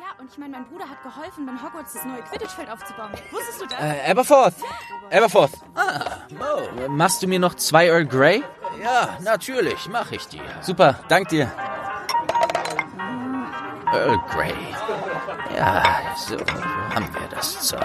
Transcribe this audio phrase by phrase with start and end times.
[0.00, 3.10] Ja, und ich meine, mein Bruder hat geholfen, in Hogwarts das neue Quidditch-Feld aufzubauen.
[3.30, 3.78] Wusstest du das?
[3.80, 4.54] Äh, Aberforth!
[5.12, 5.52] Aberforth!
[5.76, 6.88] Ah, Mo.
[6.88, 8.42] Machst du mir noch zwei Earl Grey?
[8.82, 10.42] Ja, natürlich, mach ich dir.
[10.60, 11.50] Super, dank dir.
[13.92, 14.54] Earl Grey.
[15.56, 15.82] Ja,
[16.16, 16.36] so
[16.94, 17.80] haben wir das Zeug.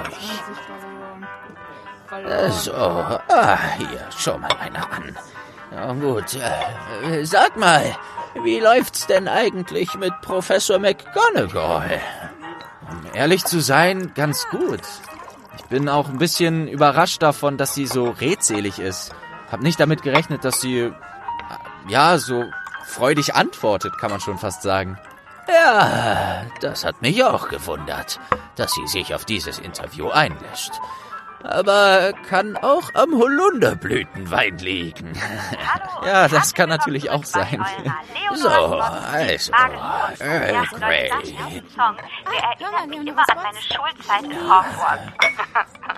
[2.26, 5.16] Äh, So, ah, hier, schau mal einer an.
[5.72, 7.96] Na gut, äh, sag mal,
[8.44, 12.02] wie läuft's denn eigentlich mit Professor McGonagall?
[12.90, 14.82] Um ehrlich zu sein, ganz gut.
[15.58, 19.14] Ich bin auch ein bisschen überrascht davon, dass sie so redselig ist.
[19.52, 20.92] Hab nicht damit gerechnet, dass sie,
[21.88, 22.46] ja, so
[22.86, 24.98] freudig antwortet, kann man schon fast sagen.
[25.48, 28.20] Ja, das hat mich auch gewundert,
[28.56, 30.80] dass sie sich auf dieses Interview einlässt.
[31.44, 35.14] Aber kann auch am Holunderblütenwein liegen.
[36.06, 37.66] Ja, das kann natürlich auch sein.
[38.36, 39.52] So, also,
[40.20, 41.10] Earl Grey.
[41.76, 45.04] Song, der erinnert mich immer an meine Schulzeit in Hogwarts.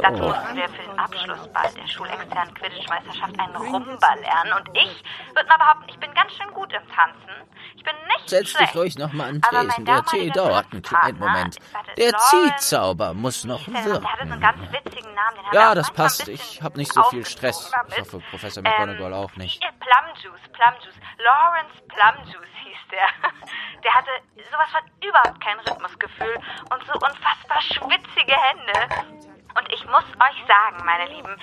[0.00, 5.02] Da durften wir für den Abschlussball der schulexternen Quidditch-Meisterschaft einen Rumba lernen und ich
[5.34, 7.30] würde mal behaupten, ich bin ganz schön gut im Tanzen.
[7.76, 8.74] Ich bin nicht Setz schlecht.
[8.74, 9.84] dich ruhig noch mal an Tresen.
[9.84, 11.56] Der Tee dauert einen kleinen Moment.
[11.96, 14.32] Der Ziehzauber muss noch Der hatte so wirken.
[14.32, 15.36] einen ganz witzigen Namen.
[15.36, 16.28] Den hat Ja, das passt.
[16.28, 17.72] Ich habe nicht so viel Stress.
[17.88, 19.60] Ich hoffe, Professor McGonagall auch nicht.
[19.60, 21.00] Plumjuice, Plumjuice.
[21.18, 23.30] Lawrence Plumjuice hieß der.
[23.84, 24.10] Der hatte
[24.50, 26.34] sowas von überhaupt kein Rhythmusgefühl
[26.70, 29.37] und so unfassbar schwitzige Hände.
[29.58, 31.36] Und ich muss euch sagen, meine Lieben,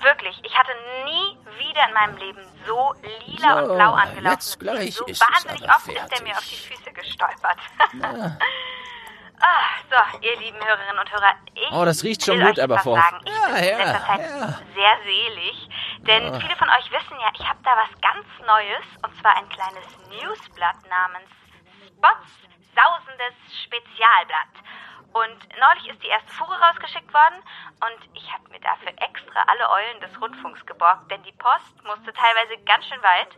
[0.00, 0.72] wirklich, ich hatte
[1.04, 2.94] nie wieder in meinem Leben so
[3.26, 4.26] lila So, und blau angelaufen.
[4.30, 6.36] jetzt gleich so ist es wahnsinnig oft ist der mir fertig.
[6.36, 7.58] auf die Füße gestolpert.
[9.42, 12.62] Ah, so, ihr lieben Hörerinnen und Hörer, ich Oh, das riecht schon will gut, euch
[12.64, 12.98] aber vor.
[13.00, 13.20] sagen.
[13.24, 14.48] Ich Ja, bin in ja, letzter Zeit ja.
[14.74, 15.68] sehr selig,
[16.00, 19.48] denn viele von euch wissen ja, ich habe da was ganz Neues und zwar ein
[19.48, 21.30] kleines Newsblatt namens
[21.88, 22.28] Spots
[22.76, 23.32] Sausendes
[23.64, 24.52] Spezialblatt.
[25.12, 27.42] Und neulich ist die erste Fuhre rausgeschickt worden
[27.82, 32.12] und ich habe mir dafür extra alle Eulen des Rundfunks geborgt, denn die Post musste
[32.12, 33.36] teilweise ganz schön weit.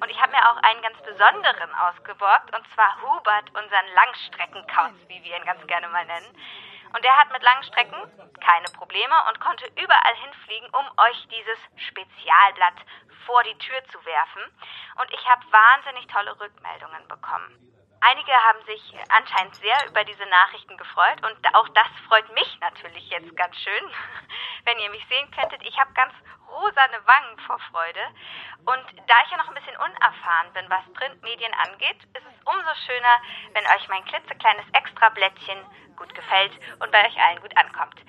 [0.00, 5.22] Und ich habe mir auch einen ganz besonderen ausgeborgt, und zwar Hubert, unseren Langstreckenkauz, wie
[5.22, 6.36] wir ihn ganz gerne mal nennen.
[6.94, 8.02] Und der hat mit langen Strecken
[8.40, 11.58] keine Probleme und konnte überall hinfliegen, um euch dieses
[11.88, 12.74] Spezialblatt
[13.26, 14.42] vor die Tür zu werfen.
[15.00, 17.73] Und ich habe wahnsinnig tolle Rückmeldungen bekommen.
[18.00, 23.08] Einige haben sich anscheinend sehr über diese Nachrichten gefreut und auch das freut mich natürlich
[23.08, 23.84] jetzt ganz schön,
[24.64, 25.62] wenn ihr mich sehen könntet.
[25.62, 26.12] Ich habe ganz
[26.48, 28.00] rosane Wangen vor Freude
[28.66, 32.74] und da ich ja noch ein bisschen unerfahren bin, was Printmedien angeht, ist es umso
[32.86, 33.20] schöner,
[33.52, 35.58] wenn euch mein klitzekleines Extrablättchen
[35.96, 38.00] gut gefällt und bei euch allen gut ankommt.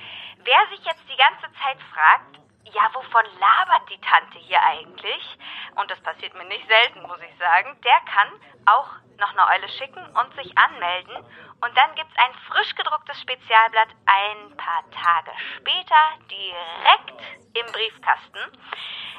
[0.43, 2.39] Wer sich jetzt die ganze Zeit fragt,
[2.73, 5.37] ja, wovon labert die Tante hier eigentlich?
[5.75, 7.79] Und das passiert mir nicht selten, muss ich sagen.
[7.81, 8.29] Der kann
[8.65, 11.15] auch noch eine Eule schicken und sich anmelden.
[11.61, 17.21] Und dann gibt's ein frisch gedrucktes Spezialblatt ein paar Tage später direkt
[17.53, 18.39] im Briefkasten.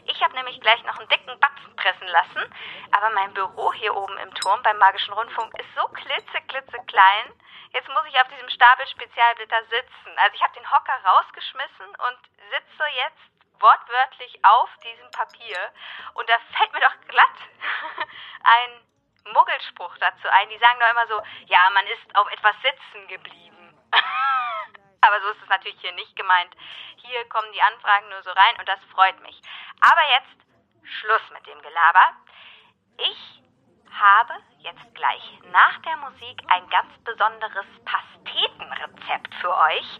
[0.04, 2.54] Ich habe nämlich gleich noch einen dicken Batzen pressen lassen,
[2.92, 7.32] aber mein Büro hier oben im Turm beim Magischen Rundfunk ist so klitze, klitze klein.
[7.72, 10.12] Jetzt muss ich auf diesem Stapel Spezialblätter sitzen.
[10.16, 12.18] Also ich habe den Hocker rausgeschmissen und
[12.50, 15.58] sitze jetzt wortwörtlich auf diesem Papier.
[16.14, 17.38] Und da fällt mir doch glatt
[18.44, 18.86] ein
[19.32, 20.48] Muggelspruch dazu ein.
[20.48, 23.74] Die sagen doch immer so, ja, man ist auf etwas sitzen geblieben.
[25.00, 26.54] Aber so ist es natürlich hier nicht gemeint.
[26.96, 29.40] Hier kommen die Anfragen nur so rein und das freut mich.
[29.80, 30.46] Aber jetzt
[30.82, 32.16] Schluss mit dem Gelaber.
[32.98, 33.42] Ich
[34.00, 39.98] habe jetzt gleich nach der Musik ein ganz besonderes Pastetenrezept für euch.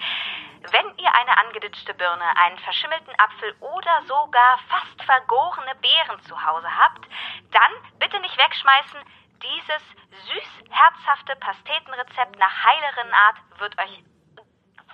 [0.70, 6.68] Wenn ihr eine angeditschte Birne, einen verschimmelten Apfel oder sogar fast vergorene Beeren zu Hause
[6.76, 7.06] habt,
[7.52, 9.00] dann bitte nicht wegschmeißen.
[9.42, 9.82] Dieses
[10.26, 14.02] süß-herzhafte Pastetenrezept nach heileren Art wird euch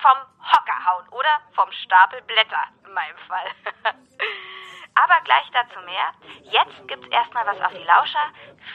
[0.01, 3.51] vom Hocker hauen oder vom Stapel Blätter in meinem Fall.
[4.95, 6.13] Aber gleich dazu mehr.
[6.45, 8.27] Jetzt gibt's erstmal was auf die Lauscher.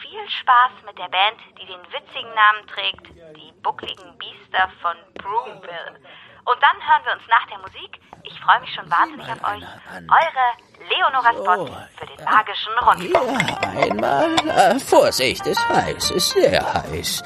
[0.02, 3.06] Viel Spaß mit der Band, die den witzigen Namen trägt,
[3.36, 6.00] die buckligen Biester von Broomville.
[6.44, 8.00] Und dann hören wir uns nach der Musik.
[8.24, 9.64] Ich freue mich schon wahnsinnig auf euch.
[10.08, 10.46] Eure
[10.88, 13.42] Leonora Spott für den magischen Rundfunk.
[13.72, 14.34] Hier einmal.
[14.48, 17.22] Äh, Vorsicht, ist heiß, ist sehr heiß.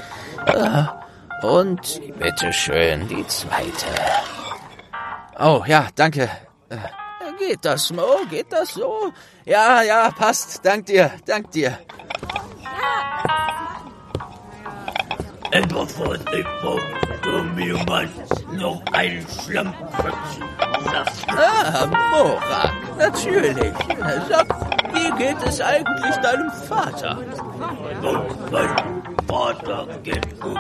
[0.47, 3.87] Äh, und bitteschön die zweite.
[5.39, 6.31] Oh, ja, danke.
[6.69, 6.77] Äh,
[7.39, 8.21] Geht das, Mo?
[8.31, 9.13] Geht das so?
[9.45, 10.65] Ja, ja, passt.
[10.65, 11.79] Dank dir, dank dir.
[15.53, 16.83] Aberforth, Aberforth,
[17.23, 18.09] du mir mal
[18.53, 20.45] noch ein Schlammköpfchen.
[21.29, 23.75] Ah, Morak, natürlich.
[24.29, 24.47] Sag,
[24.95, 27.19] wie geht es eigentlich deinem Vater?
[28.03, 30.59] Und mein Vater geht gut.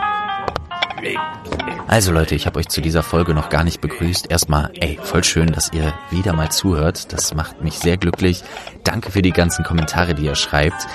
[1.88, 4.30] Also Leute, ich habe euch zu dieser Folge noch gar nicht begrüßt.
[4.30, 7.12] Erstmal, ey, voll schön, dass ihr wieder mal zuhört.
[7.12, 8.42] Das macht mich sehr glücklich.
[8.84, 10.86] Danke für die ganzen Kommentare, die ihr schreibt.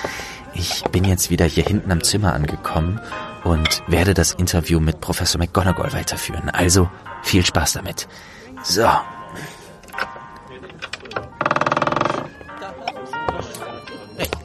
[0.54, 3.00] Ich bin jetzt wieder hier hinten am Zimmer angekommen
[3.44, 6.50] und werde das Interview mit Professor McGonagall weiterführen.
[6.50, 6.90] Also
[7.22, 8.08] viel Spaß damit.
[8.64, 8.88] So.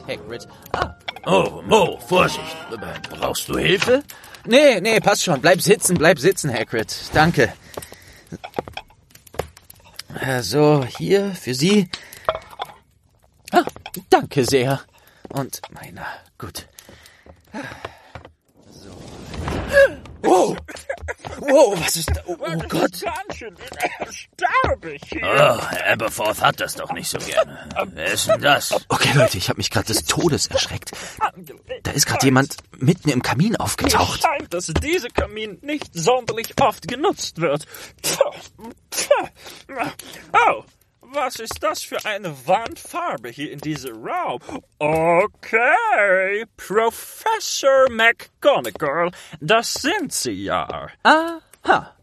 [0.06, 0.46] Hey, Hagrid.
[0.72, 0.94] Ah.
[1.26, 2.56] Oh, Mo, Vorsicht.
[3.10, 4.02] Brauchst du Hilfe?
[4.46, 5.40] Nee, nee, passt schon.
[5.40, 6.94] Bleib sitzen, bleib sitzen, Hagrid.
[7.12, 7.52] Danke.
[10.42, 11.88] So, hier für Sie.
[13.50, 13.64] Ah,
[14.10, 14.80] danke sehr.
[15.28, 16.06] Und meiner.
[16.38, 16.66] Gut.
[18.70, 18.96] So.
[20.26, 20.56] Oh!
[21.38, 22.20] Wow, was ist da?
[22.26, 23.02] Oh, oh Gott.
[23.02, 25.22] Erbärmlich hier.
[25.22, 27.68] Oh, Aberforth hat das doch nicht so gerne.
[27.92, 28.72] Wer ist denn das?
[28.88, 30.92] Okay, Leute, ich habe mich gerade des Todes erschreckt.
[31.82, 34.22] Da ist gerade jemand mitten im Kamin Mir aufgetaucht.
[34.22, 37.66] scheint, dass dieser Kamin nicht sonderlich oft genutzt wird.
[40.32, 40.64] Oh,
[41.14, 44.40] was ist das für eine Wandfarbe hier in diesem Raum?
[44.78, 50.88] Okay, Professor McGonagall, das sind Sie ja.
[51.04, 51.94] Aha.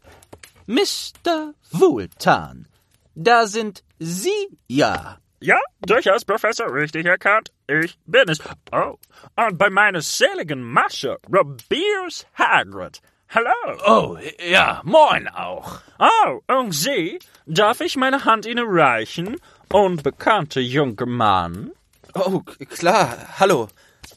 [0.65, 1.53] Mr.
[1.71, 2.67] Wohltan.
[3.13, 5.17] Da sind Sie ja.
[5.41, 7.51] Ja, durchaus, Professor, richtig erkannt.
[7.67, 8.39] Ich bin es.
[8.71, 8.97] Oh,
[9.35, 13.01] und bei meiner seligen Masche, Rubius Hagrid.
[13.33, 13.77] Hallo.
[13.87, 15.79] Oh, ja, moin auch.
[15.99, 17.17] Oh, und Sie?
[17.45, 19.37] Darf ich meine Hand Ihnen reichen?
[19.71, 21.71] Unbekannter junger Mann.
[22.13, 23.15] Oh, klar.
[23.39, 23.69] Hallo.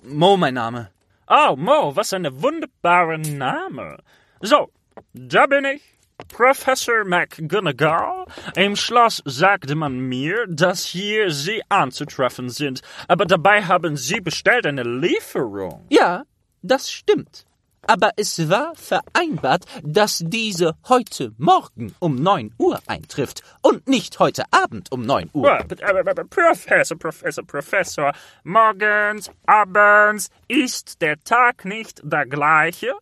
[0.02, 0.90] Mo, mein Name.
[1.28, 3.98] Oh, Mo, was ein wunderbarer Name.
[4.40, 4.72] So,
[5.12, 5.82] da bin ich.
[6.26, 8.24] Professor McGonagall.
[8.56, 14.66] Im Schloss sagte man mir, dass hier Sie anzutreffen sind, aber dabei haben Sie bestellt
[14.66, 15.86] eine Lieferung.
[15.88, 16.24] Ja,
[16.62, 17.46] das stimmt.
[17.86, 24.44] Aber es war vereinbart, dass diese heute Morgen um 9 Uhr eintrifft und nicht heute
[24.50, 25.60] Abend um 9 Uhr.
[25.60, 32.94] Uh, Professor, Professor, Professor, morgens, abends ist der Tag nicht der gleiche?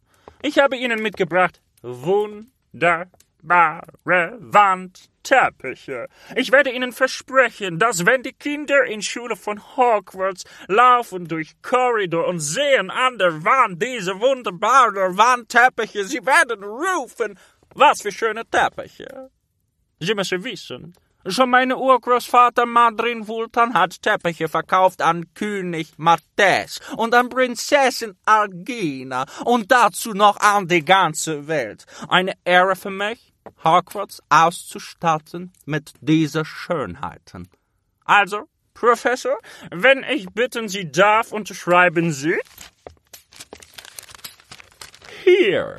[0.42, 1.60] Ich habe Ihnen mitgebracht
[3.42, 6.08] wunderbare Wandteppiche.
[6.36, 12.26] Ich werde Ihnen versprechen, dass wenn die Kinder in Schule von Hogwarts laufen durch Korridor
[12.26, 17.38] und sehen an der Wand diese wunderbaren Wandteppiche, sie werden rufen,
[17.74, 19.30] was für schöne Teppiche.
[20.00, 20.94] Sie müssen wissen,
[21.26, 29.26] schon meine Urgroßvater Madrin Wultan hat Teppiche verkauft an König Martes und an Prinzessin Algina
[29.44, 31.86] und dazu noch an die ganze Welt.
[32.08, 33.31] Eine Ehre für mich,
[33.64, 37.48] Hogwarts auszustatten mit dieser Schönheiten.
[38.04, 39.38] Also, Professor,
[39.70, 42.38] wenn ich bitten Sie darf, unterschreiben Sie.
[45.24, 45.78] Hier.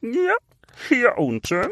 [0.00, 0.36] Ja,
[0.88, 1.70] hier unten.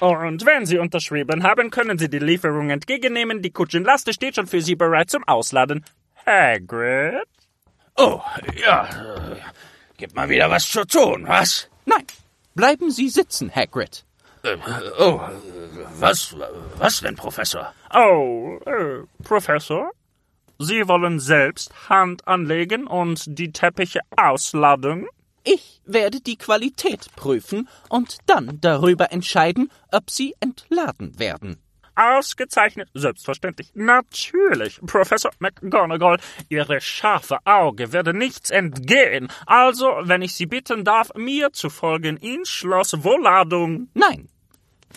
[0.00, 3.42] Und wenn Sie unterschrieben haben, können Sie die Lieferung entgegennehmen.
[3.42, 5.84] Die Kutschenlaste steht schon für Sie bereit zum Ausladen.
[6.26, 7.26] Hagrid?
[7.96, 8.20] Oh,
[8.64, 8.88] ja.
[9.96, 11.68] Gibt mal wieder was zu tun, was?
[11.84, 12.04] Nein,
[12.54, 14.04] bleiben Sie sitzen, Hagrid.
[14.54, 14.58] Äh,
[14.98, 15.20] oh,
[15.98, 16.34] was,
[16.78, 17.72] was denn, Professor?
[17.94, 19.90] Oh, äh, Professor?
[20.58, 25.06] Sie wollen selbst Hand anlegen und die Teppiche ausladen?
[25.44, 31.62] Ich werde die Qualität prüfen und dann darüber entscheiden, ob sie entladen werden.
[31.94, 36.18] Ausgezeichnet, selbstverständlich, natürlich, Professor McGonagall.
[36.48, 39.28] Ihre scharfe Auge werde nichts entgehen.
[39.46, 43.88] Also, wenn ich Sie bitten darf, mir zu folgen ins Schloss Wohladung.
[43.94, 44.28] Nein.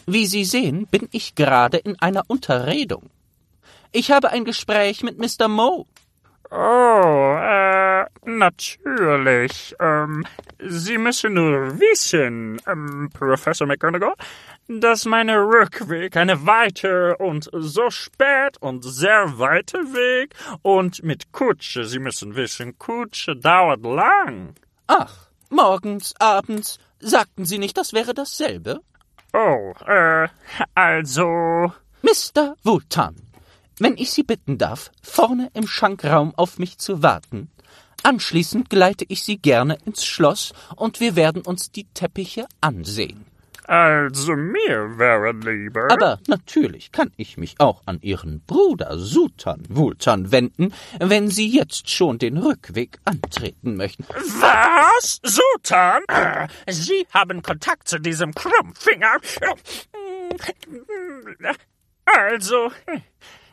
[0.06, 3.10] Wie Sie sehen, bin ich gerade in einer Unterredung.
[3.92, 5.48] Ich habe ein Gespräch mit Mr.
[5.48, 5.86] Moe.
[6.50, 9.74] Oh, äh, natürlich.
[9.80, 10.26] Ähm,
[10.60, 14.16] Sie müssen nur wissen, ähm, Professor McGonagall,
[14.68, 21.86] dass mein Rückweg eine weite und so spät und sehr weite Weg und mit Kutsche,
[21.86, 24.56] Sie müssen wissen, Kutsche dauert lang.
[24.88, 26.80] Ach, morgens, abends.
[27.00, 28.82] Sagten Sie nicht, das wäre dasselbe?
[29.34, 30.28] Oh, äh,
[30.76, 31.72] also,
[32.02, 32.56] Mr.
[32.64, 33.16] Wotan,
[33.80, 37.50] wenn ich Sie bitten darf, vorne im Schankraum auf mich zu warten.
[38.04, 43.26] Anschließend geleite ich Sie gerne ins Schloss und wir werden uns die Teppiche ansehen.
[43.66, 45.92] Also mir wäre lieber.
[45.92, 51.90] Aber natürlich kann ich mich auch an Ihren Bruder Sutan Wultan wenden, wenn Sie jetzt
[51.90, 54.06] schon den Rückweg antreten möchten.
[54.10, 55.20] Was?
[55.24, 56.02] Sultan?
[56.68, 59.18] Sie haben Kontakt zu diesem Krummfinger.
[62.06, 62.72] Also,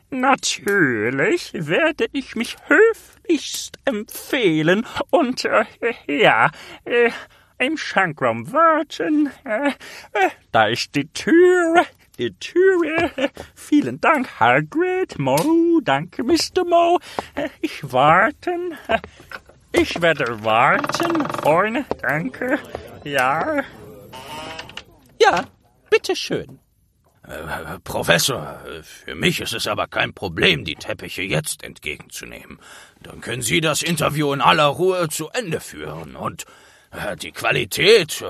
[0.09, 5.65] natürlich werde ich mich höflichst empfehlen und, äh,
[6.07, 6.51] ja,
[6.85, 7.11] äh,
[7.59, 9.29] im Schankraum warten.
[9.43, 9.69] Äh,
[10.13, 11.85] äh, da ist die Tür.
[12.17, 13.11] Die Tür.
[13.53, 15.19] Vielen Dank, Hagrid.
[15.19, 16.65] Mo, danke, Mr.
[16.65, 16.99] Mo.
[17.35, 18.75] Äh, ich warten.
[19.71, 21.27] Ich werde warten.
[21.41, 22.57] Vorne, danke.
[23.03, 23.61] Ja.
[25.21, 25.45] Ja,
[25.89, 26.59] bitteschön.
[27.23, 32.59] Äh, Professor, für mich ist es aber kein Problem, die Teppiche jetzt entgegenzunehmen.
[33.01, 36.15] Dann können Sie das Interview in aller Ruhe zu Ende führen.
[36.15, 36.45] Und
[37.21, 38.23] die Qualität,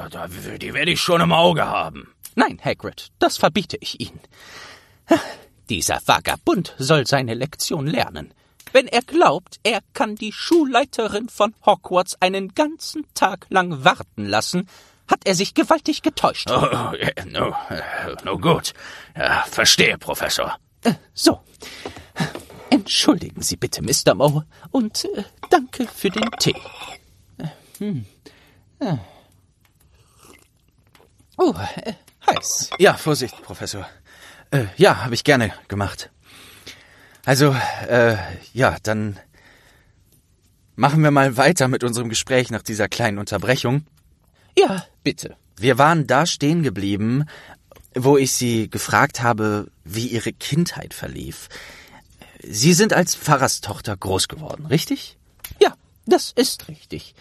[0.62, 2.14] die werde ich schon im Auge haben.
[2.36, 4.20] Nein, Hagrid, das verbiete ich Ihnen.
[5.70, 8.34] Dieser Vagabund soll seine Lektion lernen.
[8.72, 14.68] Wenn er glaubt, er kann die Schulleiterin von Hogwarts einen ganzen Tag lang warten lassen,
[15.08, 16.52] hat er sich gewaltig getäuscht.
[16.52, 16.94] Oh,
[17.26, 17.56] no,
[18.24, 18.74] no gut.
[19.18, 20.58] Ja, verstehe, Professor.
[20.84, 21.40] Äh, so.
[22.70, 24.14] Entschuldigen Sie bitte, Mr.
[24.14, 26.56] Moe, und äh, danke für den Tee.
[27.40, 27.48] Äh,
[27.80, 28.06] hm.
[28.80, 28.98] Äh.
[31.38, 31.94] Oh, äh,
[32.28, 32.72] heiß.
[32.80, 33.88] Ja, Vorsicht, Professor.
[34.52, 36.10] Äh, ja, habe ich gerne gemacht.
[37.26, 37.56] Also,
[37.88, 38.18] äh,
[38.54, 39.20] ja, dann
[40.76, 43.86] machen wir mal weiter mit unserem Gespräch nach dieser kleinen Unterbrechung.
[44.58, 45.36] Ja, bitte.
[45.58, 47.26] Wir waren da stehen geblieben,
[47.96, 51.50] wo ich Sie gefragt habe, wie Ihre Kindheit verlief.
[52.42, 55.18] Sie sind als Pfarrerstochter groß geworden, richtig?
[55.62, 55.74] Ja,
[56.06, 57.14] das ist richtig.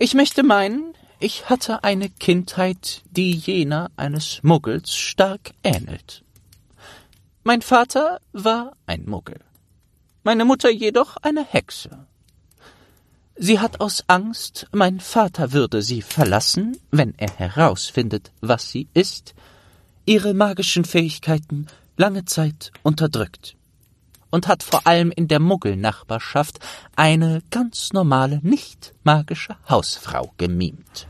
[0.00, 6.22] Ich möchte meinen, ich hatte eine Kindheit, die jener eines Muggels stark ähnelt.
[7.42, 9.40] Mein Vater war ein Muggel,
[10.22, 12.06] meine Mutter jedoch eine Hexe.
[13.34, 19.34] Sie hat aus Angst, mein Vater würde sie verlassen, wenn er herausfindet, was sie ist,
[20.06, 23.57] ihre magischen Fähigkeiten lange Zeit unterdrückt
[24.30, 26.58] und hat vor allem in der Muggelnachbarschaft
[26.96, 31.06] eine ganz normale, nicht magische Hausfrau gemimt.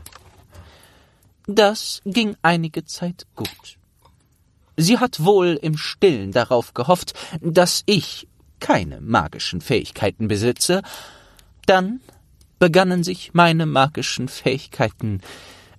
[1.47, 3.77] Das ging einige Zeit gut.
[4.77, 8.27] Sie hat wohl im stillen darauf gehofft, dass ich
[8.59, 10.81] keine magischen Fähigkeiten besitze,
[11.65, 12.01] dann
[12.59, 15.21] begannen sich meine magischen Fähigkeiten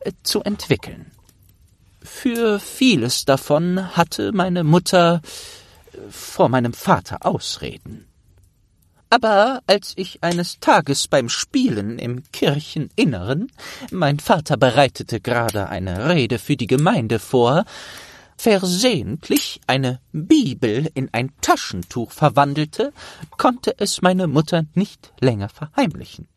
[0.01, 1.13] äh, zu entwickeln.
[2.03, 5.21] Für vieles davon hatte meine Mutter
[6.09, 8.07] vor meinem Vater Ausreden.
[9.13, 13.51] Aber als ich eines Tages beim Spielen im Kircheninneren,
[13.91, 17.65] mein Vater bereitete gerade eine Rede für die Gemeinde vor,
[18.37, 22.93] versehentlich eine Bibel in ein Taschentuch verwandelte,
[23.37, 26.29] konnte es meine Mutter nicht länger verheimlichen.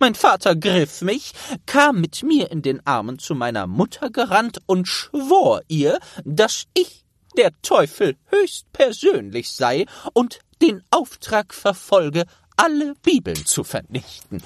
[0.00, 1.32] Mein Vater griff mich,
[1.66, 7.04] kam mit mir in den Armen zu meiner Mutter gerannt und schwor ihr, dass ich
[7.38, 12.26] der Teufel höchst persönlich sei und den Auftrag verfolge,
[12.56, 14.42] alle Bibeln zu vernichten.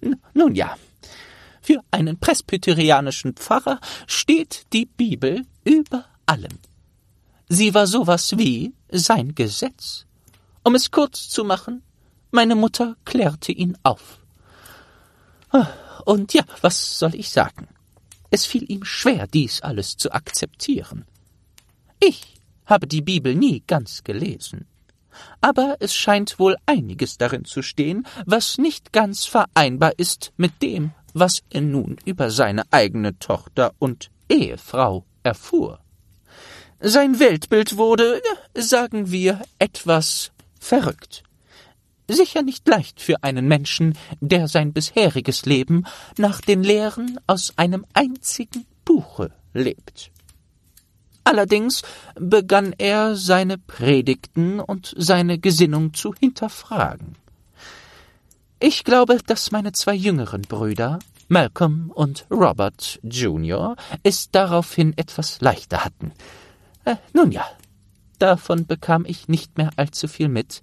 [0.34, 0.76] Nun ja,
[1.60, 6.58] für einen presbyterianischen Pfarrer steht die Bibel über allem.
[7.48, 10.06] Sie war sowas wie sein Gesetz.
[10.62, 11.82] Um es kurz zu machen,
[12.30, 14.20] meine Mutter klärte ihn auf.
[16.04, 17.68] Und ja, was soll ich sagen?
[18.30, 21.04] Es fiel ihm schwer, dies alles zu akzeptieren.
[22.00, 22.34] Ich
[22.66, 24.66] habe die Bibel nie ganz gelesen.
[25.40, 30.92] Aber es scheint wohl einiges darin zu stehen, was nicht ganz vereinbar ist mit dem,
[31.12, 35.80] was er nun über seine eigene Tochter und Ehefrau erfuhr.
[36.80, 38.20] Sein Weltbild wurde,
[38.54, 41.22] sagen wir, etwas verrückt.
[42.08, 45.86] Sicher nicht leicht für einen Menschen, der sein bisheriges Leben
[46.18, 50.10] nach den Lehren aus einem einzigen Buche lebt.
[51.24, 51.82] Allerdings
[52.14, 57.16] begann er seine Predigten und seine Gesinnung zu hinterfragen.
[58.60, 65.84] Ich glaube, dass meine zwei jüngeren Brüder, Malcolm und Robert Jr., es daraufhin etwas leichter
[65.84, 66.12] hatten.
[66.84, 67.44] Äh, nun ja,
[68.18, 70.62] davon bekam ich nicht mehr allzu viel mit,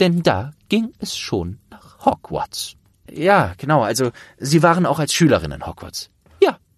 [0.00, 2.76] denn da ging es schon nach Hogwarts.
[3.10, 6.11] Ja, genau, also Sie waren auch als Schülerin in Hogwarts.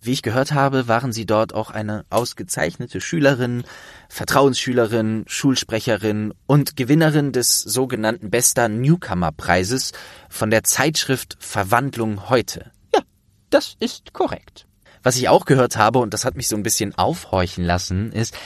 [0.04, 3.64] Wie ich gehört habe, waren Sie dort auch eine ausgezeichnete Schülerin,
[4.10, 9.92] Vertrauensschülerin, Schulsprecherin und Gewinnerin des sogenannten Bester Newcomer-Preises
[10.28, 12.70] von der Zeitschrift Verwandlung heute.
[12.94, 13.00] Ja,
[13.48, 14.66] das ist korrekt.
[15.02, 18.36] Was ich auch gehört habe, und das hat mich so ein bisschen aufhorchen lassen, ist,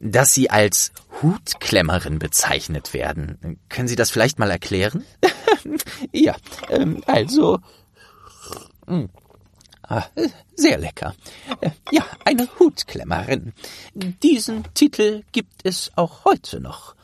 [0.00, 3.58] dass Sie als Hutklemmerin bezeichnet werden.
[3.70, 5.04] Können Sie das vielleicht mal erklären?
[6.12, 6.36] ja,
[6.68, 7.60] ähm, also.
[8.86, 9.08] Mh.
[9.88, 10.04] Ah,
[10.54, 11.14] sehr lecker.
[11.60, 13.54] Äh, ja, eine Hutklemmerin.
[13.94, 16.94] Diesen Titel gibt es auch heute noch.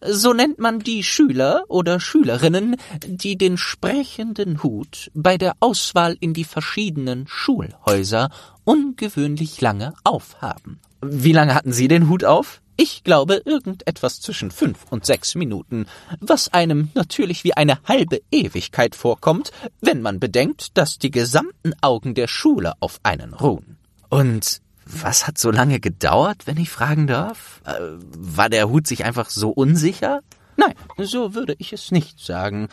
[0.00, 6.34] So nennt man die Schüler oder Schülerinnen, die den sprechenden Hut bei der Auswahl in
[6.34, 8.30] die verschiedenen Schulhäuser
[8.64, 10.78] ungewöhnlich lange aufhaben.
[11.00, 12.60] Wie lange hatten Sie den Hut auf?
[12.80, 15.86] Ich glaube irgendetwas zwischen fünf und sechs Minuten,
[16.20, 22.14] was einem natürlich wie eine halbe Ewigkeit vorkommt, wenn man bedenkt, dass die gesamten Augen
[22.14, 23.78] der Schule auf einen ruhen.
[24.10, 27.62] Und was hat so lange gedauert, wenn ich fragen darf?
[27.64, 27.80] Äh,
[28.16, 30.20] war der Hut sich einfach so unsicher?
[30.56, 32.68] Nein, so würde ich es nicht sagen.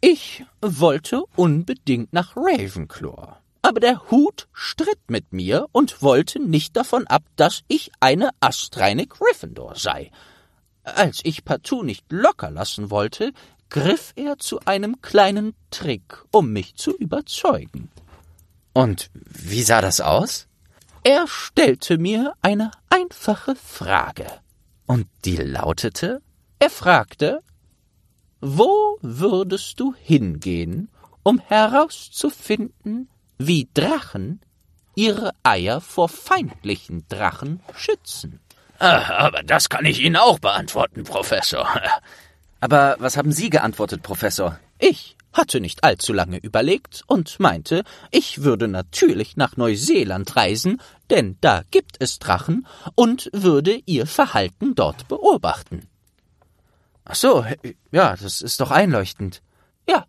[0.00, 3.36] Ich wollte unbedingt nach Ravenclaw
[3.70, 9.06] aber der Hut stritt mit mir und wollte nicht davon ab, dass ich eine astreine
[9.06, 10.10] Gryffindor sei.
[10.82, 13.32] Als ich partout nicht locker lassen wollte,
[13.68, 17.92] griff er zu einem kleinen Trick, um mich zu überzeugen.
[18.72, 20.48] Und wie sah das aus?
[21.04, 24.26] Er stellte mir eine einfache Frage.
[24.86, 26.22] Und die lautete?
[26.58, 27.40] Er fragte,
[28.40, 30.90] wo würdest du hingehen,
[31.22, 33.08] um herauszufinden,
[33.40, 34.40] wie Drachen
[34.94, 38.40] ihre Eier vor feindlichen Drachen schützen.
[38.78, 41.68] Ah, aber das kann ich Ihnen auch beantworten, Professor.
[42.60, 44.58] Aber was haben Sie geantwortet, Professor?
[44.78, 51.38] Ich hatte nicht allzu lange überlegt und meinte, ich würde natürlich nach Neuseeland reisen, denn
[51.40, 55.88] da gibt es Drachen, und würde ihr Verhalten dort beobachten.
[57.04, 57.46] Ach so,
[57.92, 59.42] ja, das ist doch einleuchtend.
[59.88, 60.04] Ja,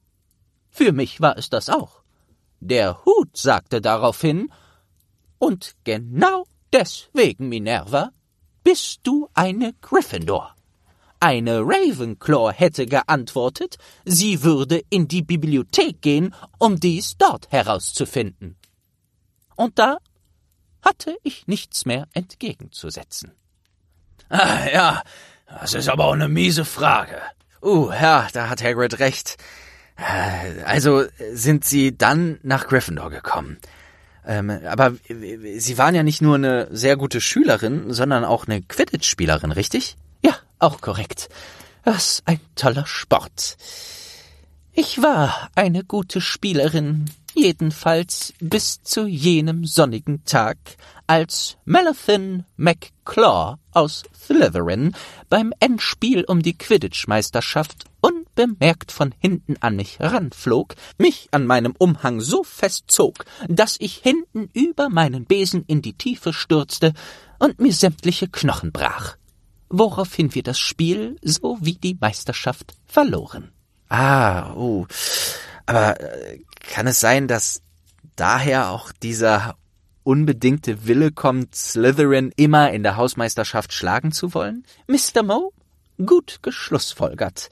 [0.69, 2.00] für mich war es das auch.
[2.61, 4.51] Der Hut sagte daraufhin,
[5.39, 8.11] und genau deswegen, Minerva,
[8.63, 10.55] bist du eine Gryffindor.
[11.19, 18.57] Eine Ravenclaw hätte geantwortet, sie würde in die Bibliothek gehen, um dies dort herauszufinden.
[19.55, 19.97] Und da
[20.83, 23.31] hatte ich nichts mehr entgegenzusetzen.
[24.29, 25.03] Ah, ja,
[25.47, 27.21] das ist aber auch eine miese Frage.
[27.63, 29.37] Uh, ja, da hat Hagrid recht.
[30.65, 33.57] Also sind Sie dann nach Gryffindor gekommen.
[34.25, 39.51] Ähm, aber Sie waren ja nicht nur eine sehr gute Schülerin, sondern auch eine Quidditch-Spielerin,
[39.51, 39.97] richtig?
[40.23, 41.29] Ja, auch korrekt.
[41.83, 43.57] Was ein toller Sport.
[44.73, 50.57] Ich war eine gute Spielerin, jedenfalls bis zu jenem sonnigen Tag,
[51.07, 54.95] als Melathin McClaw aus Slytherin
[55.29, 57.85] beim Endspiel um die Quidditch-Meisterschaft
[58.41, 64.49] unbemerkt von hinten an mich ranflog, mich an meinem Umhang so festzog, dass ich hinten
[64.53, 66.93] über meinen Besen in die Tiefe stürzte
[67.39, 69.17] und mir sämtliche Knochen brach.
[69.69, 73.51] Woraufhin wir das Spiel so wie die Meisterschaft verloren.
[73.89, 74.85] Ah, oh.
[75.65, 77.61] Aber äh, kann es sein, dass
[78.15, 79.55] daher auch dieser
[80.03, 84.65] unbedingte Wille kommt, Slytherin immer in der Hausmeisterschaft schlagen zu wollen?
[84.87, 85.23] Mr.
[85.23, 85.51] Moe?
[86.05, 87.49] Gut geschlussfolgert.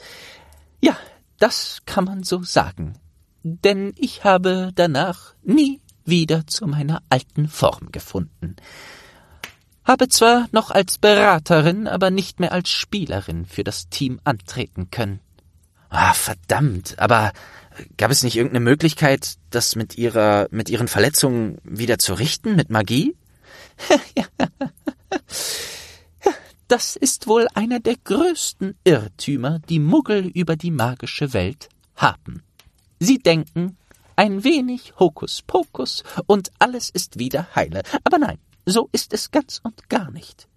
[0.82, 0.98] Ja,
[1.38, 2.98] das kann man so sagen.
[3.44, 8.56] Denn ich habe danach nie wieder zu meiner alten Form gefunden.
[9.86, 15.20] Habe zwar noch als Beraterin, aber nicht mehr als Spielerin für das Team antreten können.
[15.90, 17.32] Ah, verdammt, aber
[17.98, 22.70] gab es nicht irgendeine Möglichkeit, das mit ihrer, mit ihren Verletzungen wieder zu richten, mit
[22.70, 23.16] Magie?
[24.16, 24.26] ja.
[26.70, 32.44] Das ist wohl einer der größten Irrtümer, die Muggel über die magische Welt haben.
[33.00, 33.76] Sie denken,
[34.16, 37.82] ein wenig Hokuspokus und alles ist wieder heile.
[38.04, 40.48] Aber nein, so ist es ganz und gar nicht.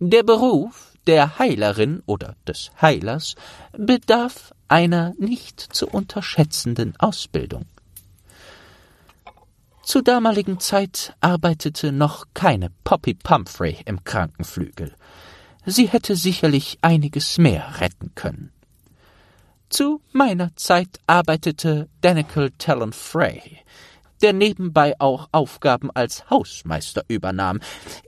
[0.00, 3.36] Der Beruf der Heilerin oder des Heilers
[3.78, 7.66] bedarf einer nicht zu unterschätzenden Ausbildung.
[9.90, 14.94] Zur damaligen Zeit arbeitete noch keine Poppy Pumphrey im Krankenflügel.
[15.66, 18.52] Sie hätte sicherlich einiges mehr retten können.
[19.68, 23.58] Zu meiner Zeit arbeitete Danical Talon Frey,
[24.22, 27.58] der nebenbei auch Aufgaben als Hausmeister übernahm.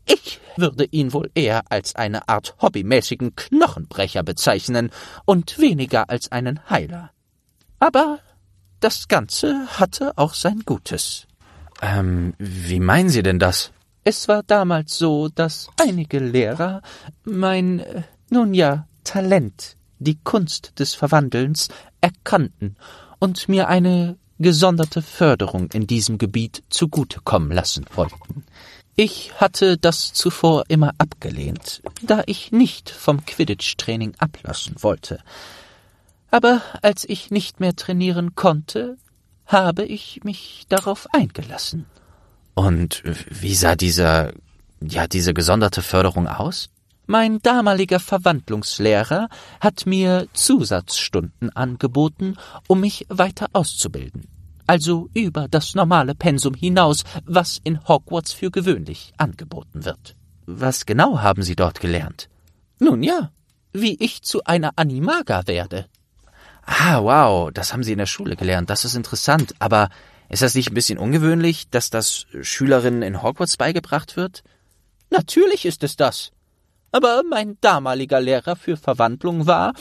[0.07, 4.92] Ich würde ihn wohl eher als eine Art hobbymäßigen Knochenbrecher bezeichnen
[5.25, 7.11] und weniger als einen Heiler.
[7.81, 8.21] Aber
[8.79, 11.27] das Ganze hatte auch sein Gutes.
[11.83, 13.73] Ähm, wie meinen Sie denn das?
[14.05, 16.81] Es war damals so, dass einige Lehrer
[17.25, 21.68] mein, äh, nun ja, Talent, die Kunst des Verwandelns,
[22.01, 22.77] erkannten
[23.18, 28.45] und mir eine gesonderte Förderung in diesem Gebiet zugutekommen lassen wollten.
[28.95, 35.21] Ich hatte das zuvor immer abgelehnt, da ich nicht vom Quidditch-Training ablassen wollte.
[36.31, 38.99] Aber als ich nicht mehr trainieren konnte,
[39.52, 41.86] habe ich mich darauf eingelassen.
[42.54, 44.32] Und wie sah dieser,
[44.80, 46.70] ja, diese gesonderte Förderung aus?
[47.06, 49.28] Mein damaliger Verwandlungslehrer
[49.60, 52.36] hat mir Zusatzstunden angeboten,
[52.68, 54.28] um mich weiter auszubilden.
[54.66, 60.16] Also über das normale Pensum hinaus, was in Hogwarts für gewöhnlich angeboten wird.
[60.46, 62.28] Was genau haben Sie dort gelernt?
[62.78, 63.30] Nun ja,
[63.72, 65.86] wie ich zu einer Animaga werde.
[66.64, 68.70] Ah, wow, das haben Sie in der Schule gelernt.
[68.70, 69.55] Das ist interessant.
[69.59, 69.88] Aber
[70.29, 74.42] ist das nicht ein bisschen ungewöhnlich, dass das Schülerinnen in Hogwarts beigebracht wird?
[75.11, 76.31] Natürlich ist es das.
[76.92, 79.72] Aber mein damaliger Lehrer für Verwandlung war,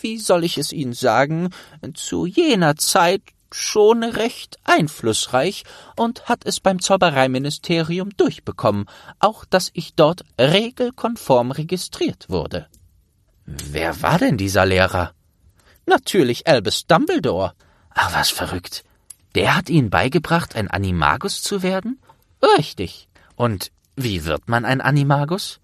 [0.00, 1.50] wie soll ich es Ihnen sagen,
[1.94, 5.64] zu jener Zeit schon recht einflussreich
[5.96, 8.86] und hat es beim Zaubereiministerium durchbekommen,
[9.20, 12.66] auch dass ich dort regelkonform registriert wurde.
[13.46, 15.12] Wer war denn dieser Lehrer?
[15.86, 17.52] Natürlich Albus Dumbledore.
[17.90, 18.84] Ach, was verrückt.
[19.34, 22.00] Der hat Ihnen beigebracht, ein Animagus zu werden?
[22.58, 23.08] Richtig.
[23.36, 25.60] Und wie wird man ein Animagus?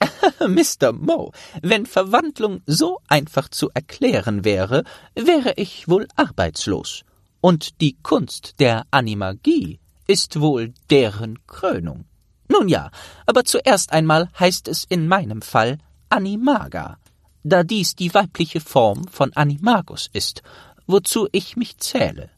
[0.40, 0.92] Mr.
[0.92, 1.30] Moe,
[1.62, 4.84] wenn Verwandlung so einfach zu erklären wäre,
[5.14, 7.04] wäre ich wohl arbeitslos.
[7.40, 12.04] Und die Kunst der Animagie ist wohl deren Krönung.
[12.48, 12.90] Nun ja,
[13.26, 16.98] aber zuerst einmal heißt es in meinem Fall Animaga,
[17.44, 20.42] da dies die weibliche Form von Animagus ist,
[20.86, 22.30] wozu ich mich zähle.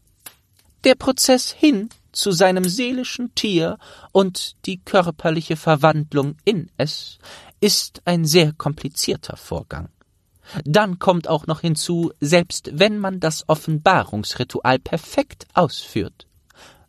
[0.84, 3.78] Der Prozess hin zu seinem seelischen Tier
[4.12, 7.18] und die körperliche Verwandlung in es
[7.60, 9.88] ist ein sehr komplizierter Vorgang.
[10.64, 16.26] Dann kommt auch noch hinzu, selbst wenn man das Offenbarungsritual perfekt ausführt,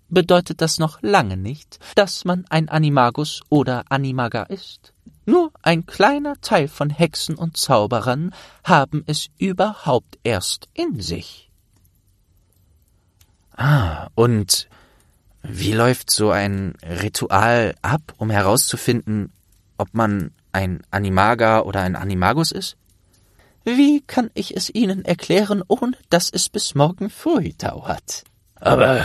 [0.10, 4.94] bedeutet das noch lange nicht, dass man ein Animagus oder Animaga ist.
[5.30, 11.52] Nur ein kleiner Teil von Hexen und Zauberern haben es überhaupt erst in sich.
[13.52, 14.70] Ah, und
[15.44, 19.34] wie läuft so ein Ritual ab, um herauszufinden,
[19.78, 22.78] ob man ein Animaga oder ein Animagus ist?
[23.66, 28.24] Wie kann ich es Ihnen erklären, ohne dass es bis morgen früh dauert?
[28.56, 28.96] Aber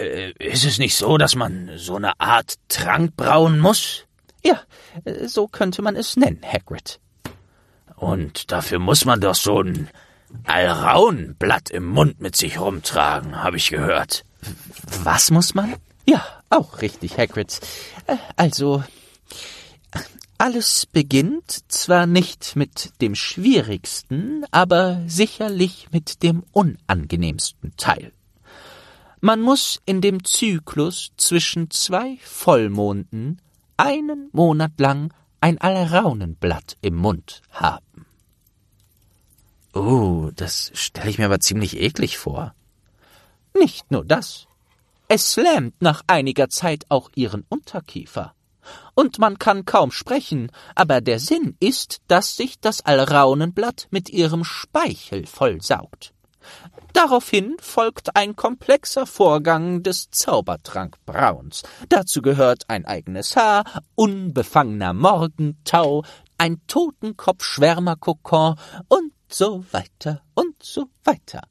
[0.00, 4.05] äh, ist es nicht so, dass man so eine Art Trank brauen muss?
[4.46, 4.60] Ja,
[5.26, 7.00] so könnte man es nennen, Hagrid.
[7.96, 9.88] Und dafür muss man doch so ein
[10.44, 14.24] Alraunblatt im Mund mit sich rumtragen, habe ich gehört.
[15.02, 15.74] Was muss man?
[16.06, 17.58] Ja, auch richtig, Hagrid.
[18.06, 18.84] Äh, also,
[20.38, 28.12] alles beginnt zwar nicht mit dem schwierigsten, aber sicherlich mit dem unangenehmsten Teil.
[29.20, 33.40] Man muss in dem Zyklus zwischen zwei Vollmonden
[33.76, 38.06] einen Monat lang ein Alraunenblatt im Mund haben.
[39.74, 42.54] Oh, das stelle ich mir aber ziemlich eklig vor.
[43.54, 44.46] Nicht nur das.
[45.08, 48.34] Es lähmt nach einiger Zeit auch ihren Unterkiefer.
[48.94, 54.44] Und man kann kaum sprechen, aber der Sinn ist, dass sich das Alraunenblatt mit ihrem
[54.44, 56.12] Speichel vollsaugt.
[56.96, 61.62] Daraufhin folgt ein komplexer Vorgang des Zaubertrankbrauns.
[61.90, 63.64] Dazu gehört ein eigenes Haar,
[63.96, 66.04] unbefangener Morgentau,
[66.38, 68.56] ein Totenkopfschwärmerkokon
[68.88, 71.42] und so weiter und so weiter.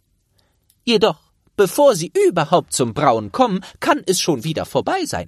[0.84, 1.19] Jedoch,
[1.55, 5.27] bevor sie überhaupt zum Brauen kommen, kann es schon wieder vorbei sein.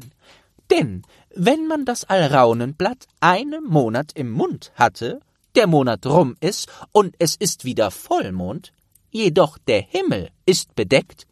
[0.71, 1.03] Denn
[1.35, 5.19] wenn man das Alraunenblatt einen Monat im Mund hatte,
[5.53, 8.73] der Monat rum ist und es ist wieder Vollmond,
[9.17, 11.25] jedoch der Himmel ist bedeckt,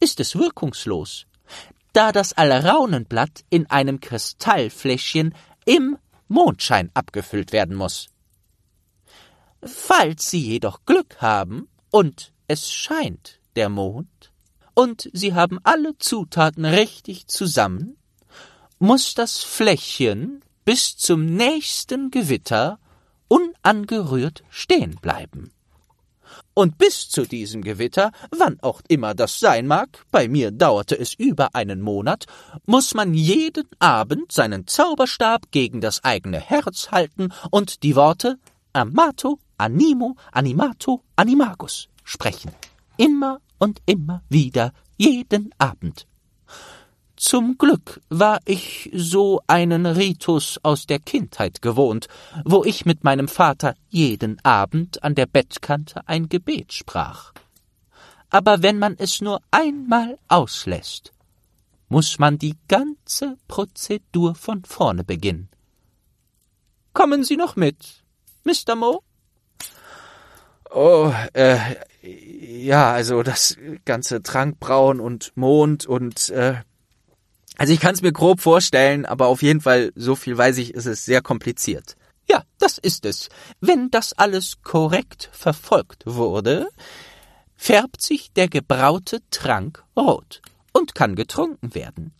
[0.00, 1.26] ist es wirkungslos,
[1.92, 8.08] da das Alraunenblatt in einem Kristallfläschchen im Mondschein abgefüllt werden muss.
[9.62, 14.32] Falls Sie jedoch Glück haben und es scheint der Mond
[14.74, 17.96] und Sie haben alle Zutaten richtig zusammen,
[18.78, 22.78] muss das Fläschchen bis zum nächsten Gewitter
[23.28, 25.52] unangerührt stehen bleiben.
[26.54, 31.14] Und bis zu diesem Gewitter, wann auch immer das sein mag, bei mir dauerte es
[31.14, 32.26] über einen Monat,
[32.66, 38.38] muss man jeden Abend seinen Zauberstab gegen das eigene Herz halten und die Worte
[38.72, 42.52] Amato, Animo, Animato, Animagus sprechen.
[42.96, 46.06] Immer und immer wieder, jeden Abend.
[47.22, 52.08] Zum Glück war ich so einen Ritus aus der Kindheit gewohnt,
[52.44, 57.32] wo ich mit meinem Vater jeden Abend an der Bettkante ein Gebet sprach.
[58.28, 61.12] Aber wenn man es nur einmal auslässt,
[61.88, 65.48] muss man die ganze Prozedur von vorne beginnen.
[66.92, 68.02] Kommen Sie noch mit,
[68.42, 68.74] Mr.
[68.74, 68.98] Moe?
[70.74, 71.56] Oh, äh,
[72.02, 76.56] ja, also das ganze Trankbrauen und Mond und äh,
[77.62, 80.74] also ich kann es mir grob vorstellen, aber auf jeden Fall, so viel weiß ich,
[80.74, 81.94] ist es sehr kompliziert.
[82.28, 83.28] Ja, das ist es.
[83.60, 86.66] Wenn das alles korrekt verfolgt wurde,
[87.54, 92.12] färbt sich der gebraute Trank rot und kann getrunken werden.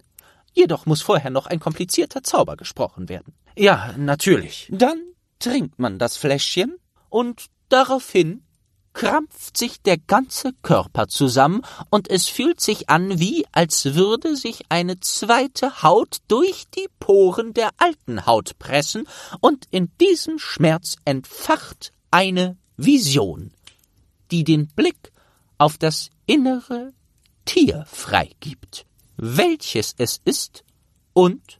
[0.52, 3.34] Jedoch muss vorher noch ein komplizierter Zauber gesprochen werden.
[3.56, 4.68] Ja, natürlich.
[4.70, 5.00] Dann
[5.40, 6.76] trinkt man das Fläschchen
[7.08, 8.44] und daraufhin
[8.92, 14.64] krampft sich der ganze Körper zusammen und es fühlt sich an, wie als würde sich
[14.68, 19.08] eine zweite Haut durch die Poren der alten Haut pressen
[19.40, 23.52] und in diesem Schmerz entfacht eine Vision,
[24.30, 25.12] die den Blick
[25.58, 26.92] auf das innere
[27.44, 30.64] Tier freigibt, welches es ist
[31.12, 31.58] und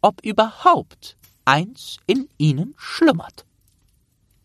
[0.00, 3.44] ob überhaupt eins in ihnen schlummert.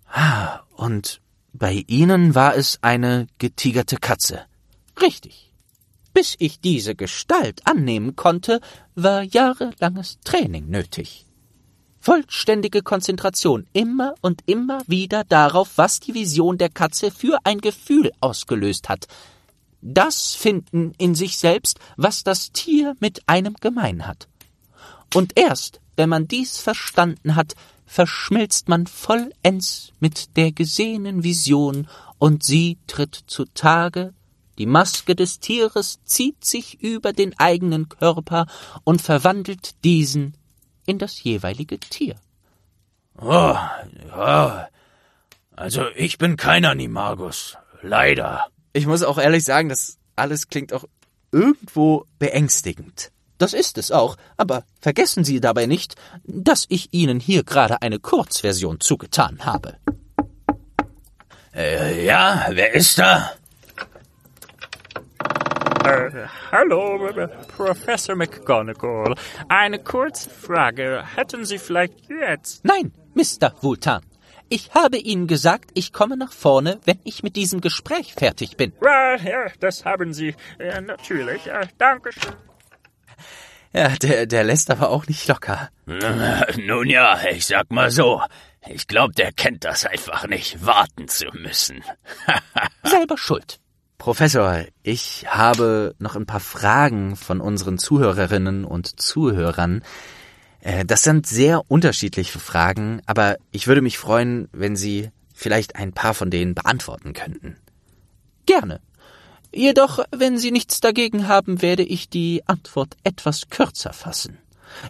[0.08, 1.22] Ah, und
[1.58, 4.46] bei Ihnen war es eine getigerte Katze.
[5.02, 5.52] Richtig.
[6.14, 8.62] Bis ich diese Gestalt annehmen konnte,
[8.96, 11.26] war jahrelanges Training nötig.
[12.00, 18.12] Vollständige Konzentration immer und immer wieder darauf, was die Vision der Katze für ein Gefühl
[18.22, 19.08] ausgelöst hat.
[19.82, 24.28] Das Finden in sich selbst, was das Tier mit einem gemein hat.
[25.14, 27.56] Und erst, wenn man dies verstanden hat,
[27.88, 31.88] verschmilzt man vollends mit der gesehenen Vision
[32.20, 34.14] und sie tritt zutage,
[34.60, 38.46] die Maske des Tieres zieht sich über den eigenen Körper
[38.84, 40.36] und verwandelt diesen
[40.86, 42.16] in das jeweilige Tier.
[43.20, 43.56] Oh,
[44.10, 44.68] ja.
[45.56, 47.58] Also ich bin kein Animagus.
[47.82, 48.48] Leider.
[48.74, 50.86] Ich muss auch ehrlich sagen, das alles klingt auch
[51.32, 53.12] irgendwo beängstigend.
[53.38, 58.00] Das ist es auch, aber vergessen Sie dabei nicht, dass ich Ihnen hier gerade eine
[58.00, 59.78] Kurzversion zugetan habe.
[61.56, 63.32] Äh, ja, wer ist da?
[65.86, 69.16] Äh, hallo, äh, Professor McGonagall.
[69.48, 71.04] Eine kurze Frage.
[71.16, 72.66] Hätten Sie vielleicht jetzt...
[72.66, 73.54] Nein, Mr.
[73.62, 74.02] Vultan.
[74.50, 78.74] Ich habe Ihnen gesagt, ich komme nach vorne, wenn ich mit diesem Gespräch fertig bin.
[78.82, 80.36] Ja, ja das haben Sie.
[80.60, 81.46] Ja, natürlich.
[81.46, 82.34] Ja, Dankeschön.
[83.74, 85.70] Ja, der, der lässt aber auch nicht locker.
[85.86, 88.22] Nun ja, ich sag mal so.
[88.70, 91.84] Ich glaube, der kennt das einfach nicht, warten zu müssen.
[92.84, 93.60] Selber schuld.
[93.98, 99.84] Professor, ich habe noch ein paar Fragen von unseren Zuhörerinnen und Zuhörern.
[100.62, 105.94] Äh, das sind sehr unterschiedliche Fragen, aber ich würde mich freuen, wenn Sie vielleicht ein
[105.94, 107.58] paar von denen beantworten könnten.
[108.46, 108.82] Gerne.
[109.58, 114.38] Jedoch, wenn Sie nichts dagegen haben, werde ich die Antwort etwas kürzer fassen.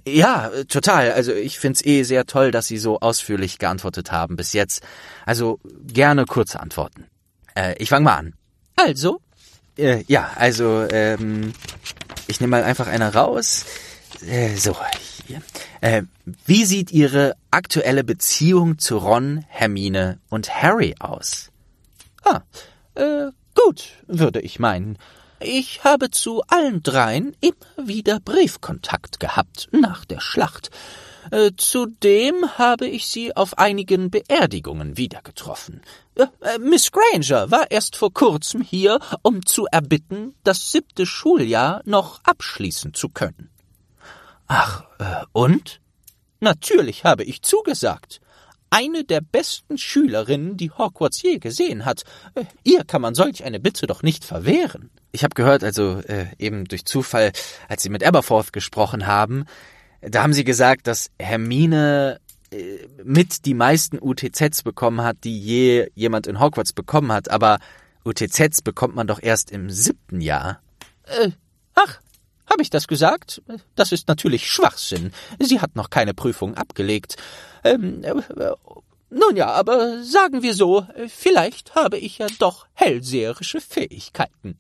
[0.06, 1.14] Ja, total.
[1.14, 4.84] Also ich find's eh sehr toll, dass Sie so ausführlich geantwortet haben bis jetzt.
[5.26, 7.06] Also gerne kurze Antworten.
[7.56, 8.34] Äh, ich fange mal an.
[8.76, 9.22] Also?
[9.78, 11.54] Äh, ja, also ähm,
[12.28, 13.64] ich nehme mal einfach eine raus.
[14.28, 14.76] Äh, so,
[15.28, 15.42] hier.
[15.80, 16.04] Äh,
[16.46, 21.52] wie sieht Ihre aktuelle Beziehung zu Ron, Hermine und Harry aus?
[22.26, 22.42] Ah,
[22.96, 23.28] äh,
[23.66, 24.98] Gut, würde ich meinen.
[25.40, 30.70] Ich habe zu allen dreien immer wieder Briefkontakt gehabt nach der Schlacht.
[31.32, 35.82] Äh, zudem habe ich sie auf einigen Beerdigungen wieder getroffen.
[36.16, 41.82] Äh, äh, Miss Granger war erst vor kurzem hier, um zu erbitten, das siebte Schuljahr
[41.86, 43.50] noch abschließen zu können.
[44.48, 44.84] Ach,
[45.34, 45.82] und?
[46.40, 48.22] Natürlich habe ich zugesagt
[48.70, 52.04] eine der besten Schülerinnen, die Hogwarts je gesehen hat.
[52.36, 54.90] Äh, ihr kann man solch eine Bitte doch nicht verwehren.
[55.12, 57.32] Ich habe gehört, also äh, eben durch Zufall,
[57.68, 59.46] als Sie mit Aberforth gesprochen haben,
[60.02, 62.20] da haben Sie gesagt, dass Hermine
[62.52, 67.60] äh, mit die meisten UTZs bekommen hat, die je jemand in Hogwarts bekommen hat, aber
[68.06, 70.62] UTZs bekommt man doch erst im siebten Jahr.
[71.04, 71.32] Äh,
[71.74, 72.00] ach,
[72.50, 73.42] habe ich das gesagt?
[73.76, 75.12] Das ist natürlich Schwachsinn.
[75.40, 77.18] Sie hat noch keine Prüfung abgelegt.
[77.64, 78.14] Ähm, äh,
[79.10, 84.60] nun ja, aber sagen wir so, vielleicht habe ich ja doch hellseherische Fähigkeiten.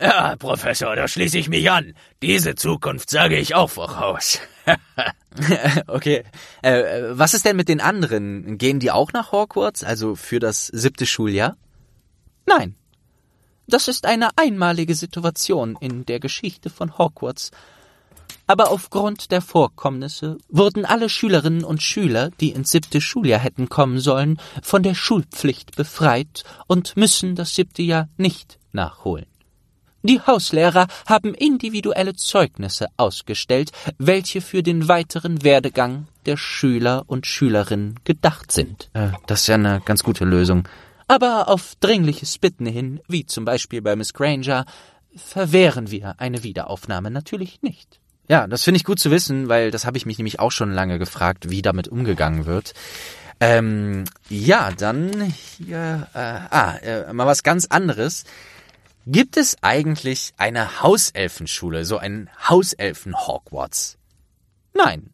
[0.00, 1.94] Ja, Professor, da schließe ich mich an.
[2.20, 4.40] Diese Zukunft sage ich auch voraus.
[5.86, 6.24] okay.
[6.62, 8.58] Äh, was ist denn mit den anderen?
[8.58, 11.56] Gehen die auch nach Hogwarts, also für das siebte Schuljahr?
[12.46, 12.74] Nein.
[13.66, 17.50] Das ist eine einmalige Situation in der Geschichte von Hogwarts
[18.46, 23.98] aber aufgrund der Vorkommnisse wurden alle Schülerinnen und Schüler, die ins siebte Schuljahr hätten kommen
[23.98, 29.26] sollen, von der Schulpflicht befreit und müssen das siebte Jahr nicht nachholen.
[30.02, 37.98] Die Hauslehrer haben individuelle Zeugnisse ausgestellt, welche für den weiteren Werdegang der Schüler und Schülerinnen
[38.04, 38.90] gedacht sind.
[38.92, 40.68] Äh, das ist ja eine ganz gute Lösung.
[41.06, 44.64] Aber auf dringliches Bitten hin, wie zum Beispiel bei Miss Granger,
[45.14, 48.00] verwehren wir eine Wiederaufnahme natürlich nicht.
[48.28, 50.72] Ja, das finde ich gut zu wissen, weil das habe ich mich nämlich auch schon
[50.72, 52.72] lange gefragt, wie damit umgegangen wird.
[53.40, 55.20] Ähm, ja, dann
[55.58, 58.24] hier, äh, ah, äh, mal was ganz anderes.
[59.06, 63.98] Gibt es eigentlich eine Hauselfenschule, so ein Hauselfen-Hogwarts?
[64.72, 65.10] Nein.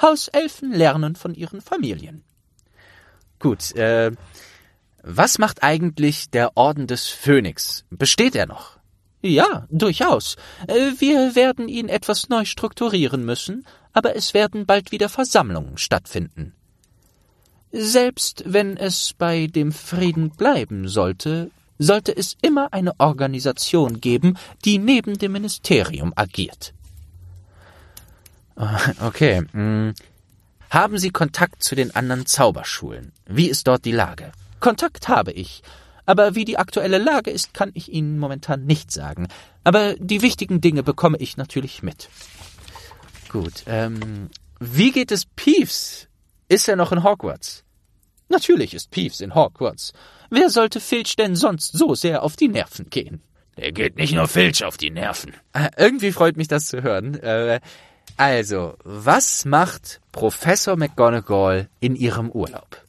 [0.00, 2.22] Hauselfen lernen von ihren Familien.
[3.40, 4.12] Gut, äh,
[5.02, 7.84] was macht eigentlich der Orden des Phönix?
[7.90, 8.78] Besteht er noch?
[9.22, 10.36] Ja, durchaus.
[10.66, 16.54] Äh, wir werden ihn etwas neu strukturieren müssen, aber es werden bald wieder Versammlungen stattfinden.
[17.72, 24.78] Selbst wenn es bei dem Frieden bleiben sollte, sollte es immer eine Organisation geben, die
[24.78, 26.74] neben dem Ministerium agiert.
[29.00, 29.42] Okay.
[29.52, 29.94] Hm.
[30.68, 33.12] Haben Sie Kontakt zu den anderen Zauberschulen?
[33.26, 34.32] Wie ist dort die Lage?
[34.60, 35.62] Kontakt habe ich,
[36.06, 39.28] aber wie die aktuelle Lage ist, kann ich Ihnen momentan nicht sagen.
[39.64, 42.08] Aber die wichtigen Dinge bekomme ich natürlich mit.
[43.28, 46.08] Gut, ähm, wie geht es Peeves?
[46.48, 47.64] Ist er noch in Hogwarts?
[48.28, 49.92] Natürlich ist Peeves in Hogwarts.
[50.30, 53.22] Wer sollte Filch denn sonst so sehr auf die Nerven gehen?
[53.56, 55.34] Der geht nicht nur Filch auf die Nerven.
[55.52, 57.14] Äh, irgendwie freut mich das zu hören.
[57.14, 57.60] Äh,
[58.16, 62.84] also, was macht Professor McGonagall in ihrem Urlaub?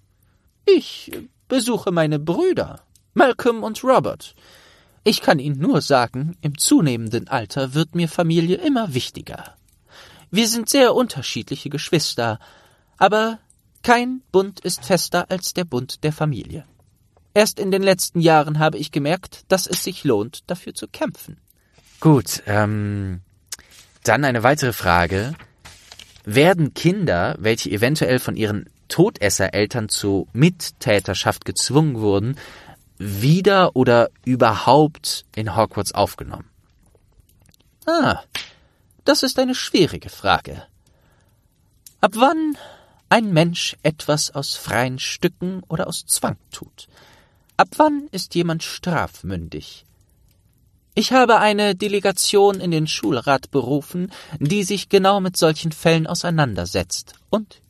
[0.66, 1.12] Ich
[1.52, 2.80] besuche meine Brüder,
[3.14, 4.36] Malcolm und Robert.
[5.04, 9.58] Ich kann Ihnen nur sagen, im zunehmenden Alter wird mir Familie immer wichtiger.
[10.30, 12.40] Wir sind sehr unterschiedliche Geschwister,
[12.98, 13.38] aber
[13.84, 16.64] kein Bund ist fester als der Bund der Familie.
[17.34, 21.38] Erst in den letzten Jahren habe ich gemerkt, dass es sich lohnt, dafür zu kämpfen.
[22.00, 23.20] Gut, ähm,
[24.06, 25.34] dann eine weitere Frage.
[26.24, 32.38] Werden Kinder, welche eventuell von ihren Todessereltern zu Mittäterschaft gezwungen wurden,
[32.98, 36.50] wieder oder überhaupt in Hogwarts aufgenommen?
[37.86, 38.20] Ah,
[39.06, 40.64] das ist eine schwierige Frage.
[42.02, 42.58] Ab wann
[43.08, 46.90] ein Mensch etwas aus freien Stücken oder aus Zwang tut?
[47.56, 49.86] Ab wann ist jemand strafmündig?
[50.96, 57.14] Ich habe eine Delegation in den Schulrat berufen, die sich genau mit solchen Fällen auseinandersetzt.
[57.30, 57.61] Und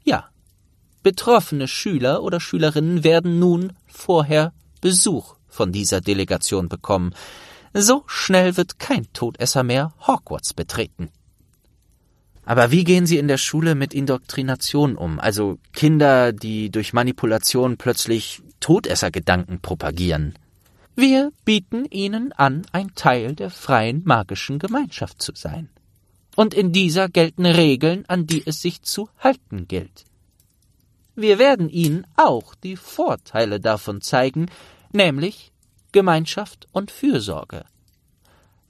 [1.04, 7.14] betroffene Schüler oder Schülerinnen werden nun vorher Besuch von dieser Delegation bekommen.
[7.74, 11.10] So schnell wird kein Todesser mehr Hogwarts betreten.
[12.44, 15.20] Aber wie gehen Sie in der Schule mit Indoktrination um?
[15.20, 20.34] Also Kinder, die durch Manipulation plötzlich Todessergedanken propagieren.
[20.96, 25.70] Wir bieten ihnen an, ein Teil der freien magischen Gemeinschaft zu sein.
[26.36, 30.06] Und in dieser gelten Regeln, an die es sich zu halten gilt.
[31.16, 34.50] Wir werden ihnen auch die Vorteile davon zeigen,
[34.92, 35.52] nämlich
[35.92, 37.66] Gemeinschaft und Fürsorge.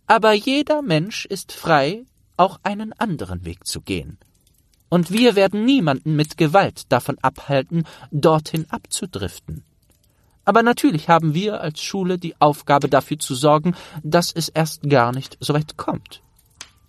[0.07, 2.05] Aber jeder Mensch ist frei,
[2.37, 4.17] auch einen anderen Weg zu gehen.
[4.89, 9.63] Und wir werden niemanden mit Gewalt davon abhalten, dorthin abzudriften.
[10.43, 15.13] Aber natürlich haben wir als Schule die Aufgabe dafür zu sorgen, dass es erst gar
[15.13, 16.21] nicht so weit kommt.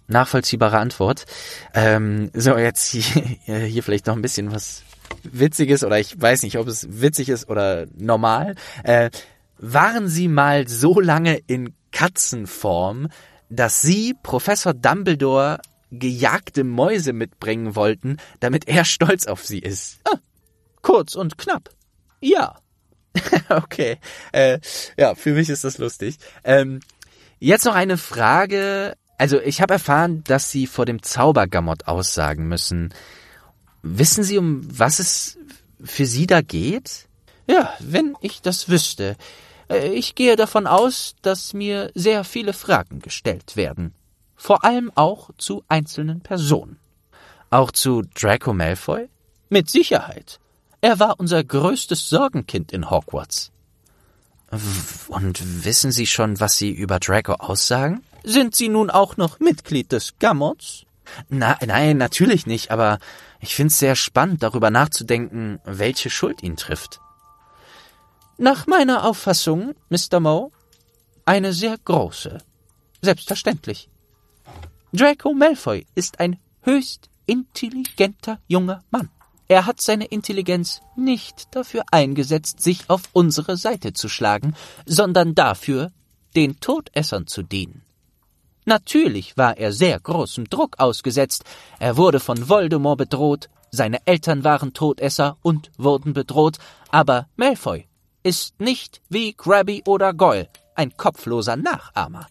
[0.08, 1.26] Nachvollziehbare Antwort.
[1.74, 3.22] Ähm, so, jetzt hier,
[3.66, 4.82] hier vielleicht noch ein bisschen was
[5.22, 8.54] Witziges oder ich weiß nicht, ob es witzig ist oder normal.
[8.84, 9.10] Äh,
[9.58, 13.08] waren Sie mal so lange in Katzenform,
[13.48, 15.60] dass Sie Professor Dumbledore
[15.92, 20.00] gejagte Mäuse mitbringen wollten, damit er stolz auf Sie ist?
[20.04, 20.16] Ah,
[20.80, 21.70] kurz und knapp.
[22.20, 22.56] Ja.
[23.50, 23.98] okay.
[24.32, 24.58] Äh,
[24.96, 26.16] ja, für mich ist das lustig.
[26.44, 26.80] Ähm,
[27.38, 28.96] jetzt noch eine Frage.
[29.18, 32.92] Also ich habe erfahren, dass Sie vor dem Zaubergamot aussagen müssen.
[33.82, 35.38] Wissen Sie, um was es
[35.82, 37.08] für Sie da geht?
[37.48, 39.16] Ja, wenn ich das wüsste.
[39.68, 43.94] Äh, ich gehe davon aus, dass mir sehr viele Fragen gestellt werden.
[44.36, 46.78] Vor allem auch zu einzelnen Personen.
[47.50, 49.08] Auch zu Draco Malfoy?
[49.50, 50.40] Mit Sicherheit.
[50.80, 53.52] Er war unser größtes Sorgenkind in Hogwarts.
[55.08, 58.02] Und wissen Sie schon, was Sie über Draco aussagen?
[58.24, 60.84] Sind Sie nun auch noch Mitglied des Gammots?
[61.28, 62.98] Na, nein, natürlich nicht, aber
[63.40, 67.00] ich find's sehr spannend, darüber nachzudenken, welche Schuld ihn trifft.
[68.38, 70.20] Nach meiner Auffassung, Mr.
[70.20, 70.50] Moe,
[71.24, 72.38] eine sehr große.
[73.00, 73.88] Selbstverständlich.
[74.92, 79.10] Draco Malfoy ist ein höchst intelligenter junger Mann.
[79.48, 84.54] Er hat seine Intelligenz nicht dafür eingesetzt, sich auf unsere Seite zu schlagen,
[84.86, 85.92] sondern dafür,
[86.34, 87.82] den Todessern zu dienen.
[88.64, 91.44] Natürlich war er sehr großem Druck ausgesetzt,
[91.78, 96.58] er wurde von Voldemort bedroht, seine Eltern waren Todesser und wurden bedroht,
[96.90, 97.86] aber Malfoy
[98.22, 102.26] ist nicht wie Grabby oder Goyle ein kopfloser Nachahmer.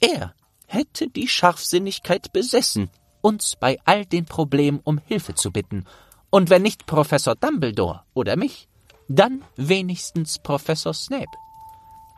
[0.00, 0.34] Er
[0.66, 2.90] hätte die Scharfsinnigkeit besessen,
[3.20, 5.84] uns bei all den Problemen um Hilfe zu bitten
[6.30, 8.66] Und wenn nicht Professor Dumbledore oder mich,
[9.08, 11.36] dann wenigstens Professor Snape.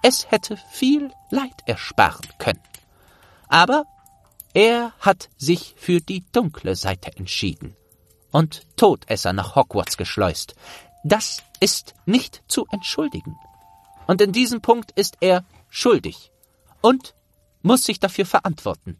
[0.03, 2.61] Es hätte viel Leid ersparen können.
[3.55, 3.85] Aber
[4.53, 7.77] er hat sich für die dunkle Seite entschieden
[8.33, 10.57] und Todesser nach Hogwarts geschleust.
[11.05, 13.37] Das ist nicht zu entschuldigen.
[14.09, 16.33] Und in diesem Punkt ist er schuldig
[16.81, 17.15] und
[17.63, 18.99] muss sich dafür verantworten.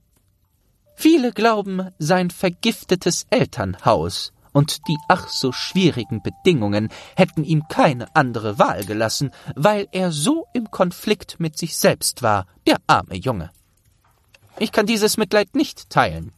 [0.95, 8.61] Viele glauben, sein vergiftetes Elternhaus und die ach so schwierigen Bedingungen hätten ihm keine andere
[8.61, 13.51] Wahl gelassen, weil er so im Konflikt mit sich selbst war, der arme Junge.
[14.59, 16.33] Ich kann dieses Mitleid nicht teilen.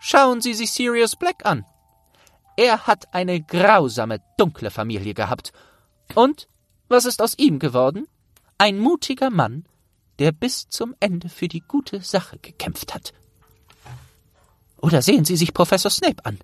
[0.00, 1.64] Schauen Sie sich Sirius Black an.
[2.56, 5.52] Er hat eine grausame, dunkle Familie gehabt.
[6.14, 6.48] Und
[6.88, 8.08] was ist aus ihm geworden?
[8.58, 9.64] Ein mutiger Mann,
[10.18, 13.12] der bis zum Ende für die gute Sache gekämpft hat.
[14.78, 16.38] Oder sehen Sie sich Professor Snape an.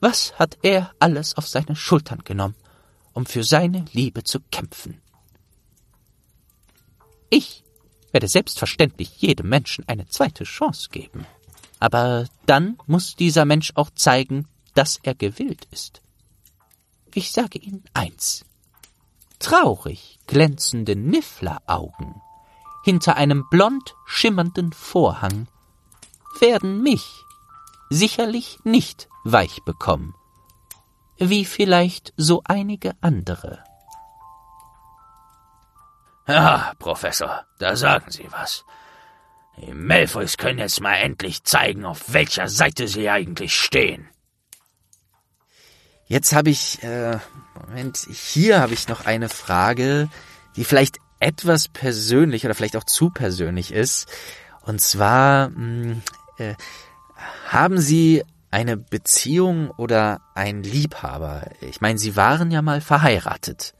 [0.00, 2.56] Was hat er alles auf seine Schultern genommen,
[3.12, 5.00] um für seine Liebe zu kämpfen?
[7.28, 7.64] Ich
[8.12, 11.26] werde selbstverständlich jedem Menschen eine zweite Chance geben.
[11.78, 16.02] Aber dann muss dieser Mensch auch zeigen, dass er gewillt ist.
[17.14, 18.44] Ich sage Ihnen eins.
[19.38, 22.20] Traurig glänzende Niffleraugen
[22.84, 25.48] hinter einem blond schimmernden Vorhang
[26.40, 27.24] werden mich
[27.90, 30.14] sicherlich nicht weich bekommen,
[31.18, 33.62] wie vielleicht so einige andere.
[36.30, 38.64] Ja, Professor, da sagen Sie was.
[39.56, 44.08] Die Malfoys können jetzt mal endlich zeigen, auf welcher Seite sie eigentlich stehen.
[46.06, 47.18] Jetzt habe ich, äh,
[47.54, 50.08] Moment, hier habe ich noch eine Frage,
[50.54, 54.08] die vielleicht etwas persönlich oder vielleicht auch zu persönlich ist.
[54.62, 56.02] Und zwar, mh, hm,
[56.38, 56.54] äh,
[57.48, 58.22] haben Sie
[58.52, 61.50] eine Beziehung oder ein Liebhaber?
[61.60, 63.74] Ich meine, Sie waren ja mal verheiratet.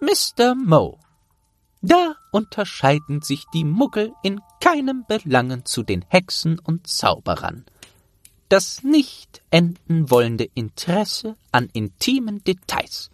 [0.00, 0.54] Mr.
[0.54, 0.98] Moe.
[1.82, 7.64] Da unterscheiden sich die Muggel in keinem Belangen zu den Hexen und Zauberern.
[8.50, 13.10] Das nicht enden wollende Interesse an intimen Details.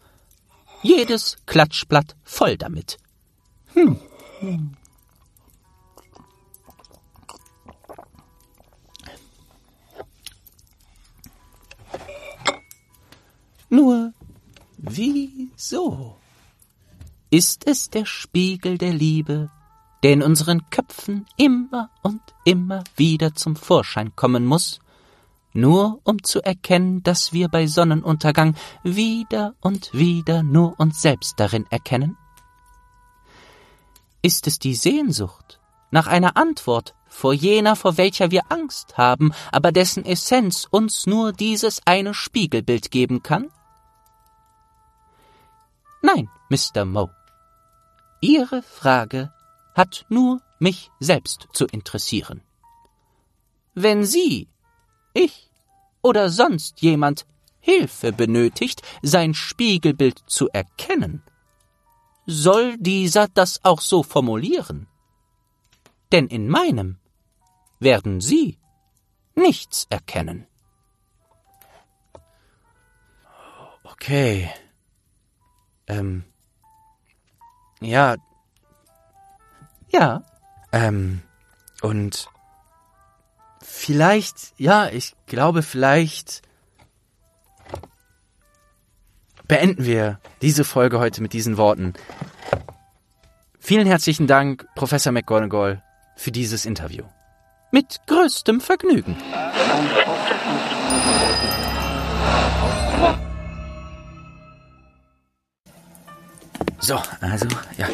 [0.83, 2.99] Jedes Klatschblatt voll damit.
[3.75, 4.01] Hm.
[13.69, 14.13] Nur
[14.79, 16.17] wieso?
[17.31, 19.51] Ist es der Spiegel der Liebe,
[20.03, 24.79] der in unseren Köpfen immer und immer wieder zum Vorschein kommen muss,
[25.53, 28.55] nur um zu erkennen, dass wir bei Sonnenuntergang
[28.85, 32.17] wieder und wieder nur uns selbst darin erkennen?
[34.23, 35.61] Ist es die Sehnsucht
[35.91, 41.33] nach einer Antwort vor jener, vor welcher wir Angst haben, aber dessen Essenz uns nur
[41.33, 43.51] dieses eine Spiegelbild geben kann?
[46.03, 46.85] Nein, Mr.
[46.85, 47.11] Moe.
[48.21, 49.33] Ihre Frage
[49.75, 52.43] hat nur mich selbst zu interessieren.
[53.75, 54.49] Wenn Sie,
[55.13, 55.51] ich
[56.03, 57.27] oder sonst jemand
[57.61, 61.23] Hilfe benötigt, sein Spiegelbild zu erkennen,
[62.27, 64.87] soll dieser das auch so formulieren.
[66.13, 66.99] Denn in meinem
[67.81, 68.59] werden Sie
[69.35, 70.47] nichts erkennen.
[73.83, 74.51] Okay.
[75.87, 76.25] Ähm.
[77.87, 78.17] Ja.
[79.91, 80.23] Ja.
[80.73, 81.23] Ähm.
[81.83, 82.29] Und
[83.63, 86.43] vielleicht, ja, ich glaube, vielleicht
[89.47, 91.95] beenden wir diese Folge heute mit diesen Worten.
[93.61, 95.83] Vielen herzlichen Dank, Professor McGonagall,
[96.17, 97.05] für dieses Interview.
[97.71, 99.17] Mit größtem Vergnügen.
[106.81, 107.47] So, also,
[107.79, 107.89] ja.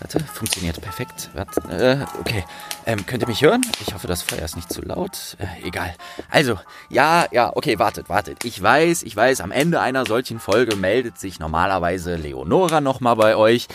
[0.00, 1.28] Warte, funktioniert perfekt.
[1.34, 2.44] Warte, äh, okay.
[2.86, 3.62] Ähm, könnt ihr mich hören?
[3.84, 5.36] Ich hoffe, das Feuer ist nicht zu laut.
[5.38, 5.92] Äh, egal.
[6.30, 6.56] Also,
[6.88, 8.44] ja, ja, okay, wartet, wartet.
[8.44, 13.34] Ich weiß, ich weiß, am Ende einer solchen Folge meldet sich normalerweise Leonora nochmal bei
[13.34, 13.66] euch,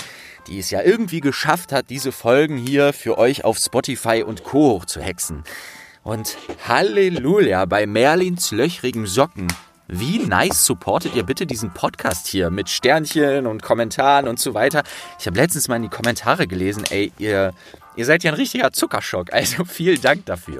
[0.47, 4.71] die es ja irgendwie geschafft hat, diese Folgen hier für euch auf Spotify und Co.
[4.71, 5.43] hochzuhexen.
[6.03, 9.47] Und Halleluja, bei Merlins löchrigen Socken
[9.99, 14.83] wie nice supportet ihr bitte diesen Podcast hier mit Sternchen und Kommentaren und so weiter.
[15.19, 17.53] Ich habe letztens mal in die Kommentare gelesen, ey, ihr,
[17.95, 19.31] ihr seid ja ein richtiger Zuckerschock.
[19.31, 20.59] Also vielen Dank dafür.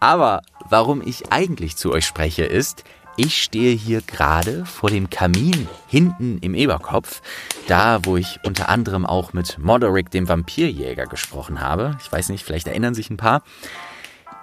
[0.00, 2.84] Aber warum ich eigentlich zu euch spreche, ist,
[3.16, 7.20] ich stehe hier gerade vor dem Kamin hinten im Eberkopf,
[7.68, 11.96] da wo ich unter anderem auch mit Moderick, dem Vampirjäger, gesprochen habe.
[12.02, 13.42] Ich weiß nicht, vielleicht erinnern sich ein paar.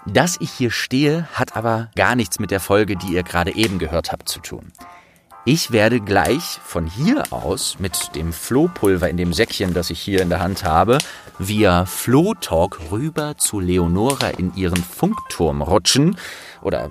[0.05, 3.79] Dass ich hier stehe, hat aber gar nichts mit der Folge, die ihr gerade eben
[3.79, 4.71] gehört habt, zu tun.
[5.45, 10.21] Ich werde gleich von hier aus mit dem Flohpulver in dem Säckchen, das ich hier
[10.21, 10.97] in der Hand habe,
[11.37, 16.17] via Flohtalk rüber zu Leonora in ihren Funkturm rutschen
[16.61, 16.89] oder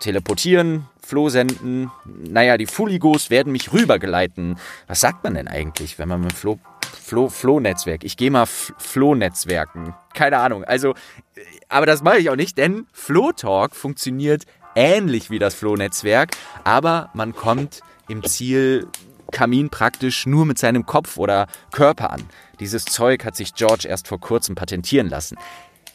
[0.00, 1.90] teleportieren, Floh senden.
[2.04, 4.58] Naja, die Fuligos werden mich rübergeleiten.
[4.86, 6.58] Was sagt man denn eigentlich, wenn man mit Floh
[7.02, 8.04] Flo, Flo-Netzwerk.
[8.04, 9.94] Ich gehe mal Flo-Netzwerken.
[10.14, 10.64] Keine Ahnung.
[10.64, 10.94] Also,
[11.70, 14.44] aber das mache ich auch nicht, denn Flo-Talk funktioniert
[14.74, 21.46] ähnlich wie das Flo-Netzwerk, aber man kommt im Zielkamin praktisch nur mit seinem Kopf oder
[21.72, 22.24] Körper an.
[22.58, 25.36] Dieses Zeug hat sich George erst vor kurzem patentieren lassen.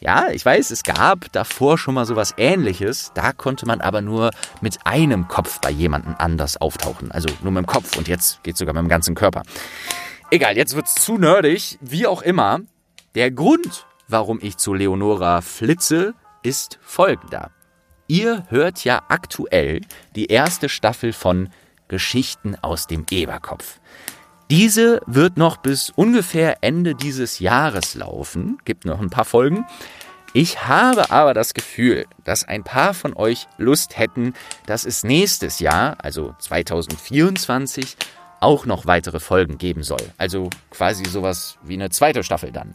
[0.00, 4.30] Ja, ich weiß, es gab davor schon mal sowas ähnliches, da konnte man aber nur
[4.60, 7.10] mit einem Kopf bei jemandem anders auftauchen.
[7.12, 9.42] Also nur mit dem Kopf und jetzt geht sogar mit dem ganzen Körper.
[10.30, 11.78] Egal, jetzt wird's zu nerdig.
[11.80, 12.60] Wie auch immer,
[13.14, 17.50] der Grund, warum ich zu Leonora flitze, ist folgender.
[18.08, 19.80] Ihr hört ja aktuell
[20.14, 21.48] die erste Staffel von
[21.88, 23.80] Geschichten aus dem Eberkopf.
[24.48, 29.66] Diese wird noch bis ungefähr Ende dieses Jahres laufen, gibt noch ein paar Folgen.
[30.32, 34.34] Ich habe aber das Gefühl, dass ein paar von euch Lust hätten,
[34.66, 37.96] dass es nächstes Jahr, also 2024,
[38.38, 40.12] auch noch weitere Folgen geben soll.
[40.18, 42.74] Also quasi sowas wie eine zweite Staffel dann.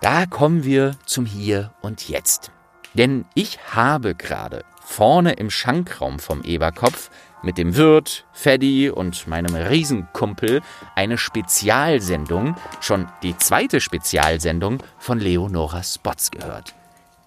[0.00, 2.52] Da kommen wir zum Hier und Jetzt.
[2.94, 7.10] Denn ich habe gerade vorne im Schankraum vom Eberkopf
[7.42, 10.62] mit dem Wirt, Feddy und meinem Riesenkumpel
[10.94, 16.74] eine Spezialsendung, schon die zweite Spezialsendung von Leonora Spots gehört.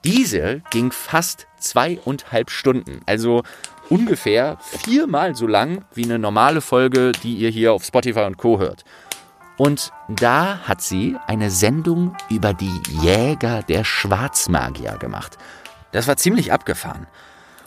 [0.05, 3.43] Diese ging fast zweieinhalb Stunden, also
[3.89, 8.59] ungefähr viermal so lang wie eine normale Folge, die ihr hier auf Spotify und Co
[8.59, 8.85] hört.
[9.61, 15.37] Und da hat sie eine Sendung über die Jäger der Schwarzmagier gemacht.
[15.91, 17.05] Das war ziemlich abgefahren.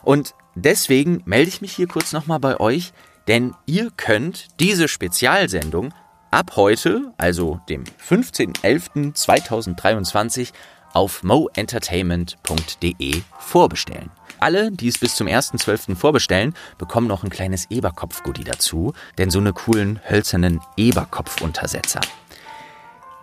[0.03, 2.93] Und deswegen melde ich mich hier kurz nochmal bei euch,
[3.29, 5.95] denn ihr könnt diese Spezialsendung
[6.33, 10.53] ab heute, also dem 15.11.2023,
[10.95, 14.11] auf moentertainment.de vorbestellen.
[14.45, 15.97] Alle, die es bis zum 1.12.
[15.97, 22.03] vorbestellen, bekommen noch ein kleines Eberkopf-Goodie dazu, denn so eine coolen hölzernen Eberkopf-Untersetzer.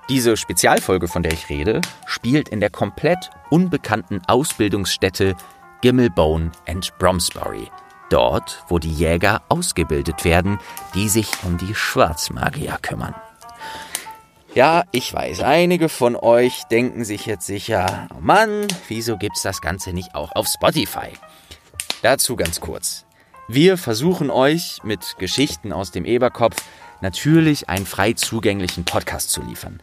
[0.10, 5.36] Diese Spezialfolge, von der ich rede, spielt in der komplett unbekannten Ausbildungsstätte
[5.82, 7.70] Gimmelbone and Bromsbury.
[8.10, 10.58] Dort, wo die Jäger ausgebildet werden,
[10.96, 13.14] die sich um die Schwarzmagier kümmern.
[14.54, 19.62] Ja, ich weiß, einige von euch denken sich jetzt sicher, oh Mann, wieso gibt's das
[19.62, 21.14] Ganze nicht auch auf Spotify?
[22.02, 23.06] Dazu ganz kurz.
[23.48, 26.58] Wir versuchen euch mit Geschichten aus dem Eberkopf
[27.00, 29.82] natürlich einen frei zugänglichen Podcast zu liefern.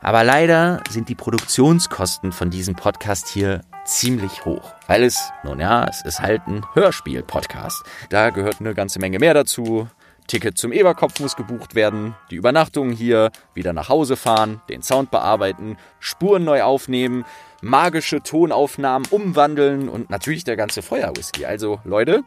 [0.00, 5.84] Aber leider sind die Produktionskosten von diesem Podcast hier ziemlich hoch, weil es, nun ja,
[5.88, 7.82] es ist halt ein Hörspiel-Podcast.
[8.10, 9.88] Da gehört eine ganze Menge mehr dazu.
[10.28, 15.10] Ticket zum Eberkopf muss gebucht werden, die Übernachtung hier, wieder nach Hause fahren, den Sound
[15.10, 17.24] bearbeiten, Spuren neu aufnehmen,
[17.62, 21.46] magische Tonaufnahmen umwandeln und natürlich der ganze Feuerwhisky.
[21.46, 22.22] Also Leute,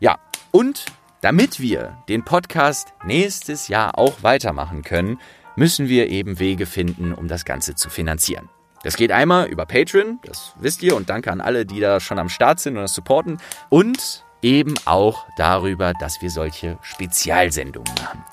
[0.00, 0.18] ja,
[0.50, 0.84] und
[1.22, 5.18] damit wir den Podcast nächstes Jahr auch weitermachen können,
[5.56, 8.48] müssen wir eben Wege finden, um das Ganze zu finanzieren.
[8.82, 12.18] Das geht einmal über Patreon, das wisst ihr, und danke an alle, die da schon
[12.18, 13.38] am Start sind und das supporten.
[13.68, 18.24] Und eben auch darüber, dass wir solche Spezialsendungen machen.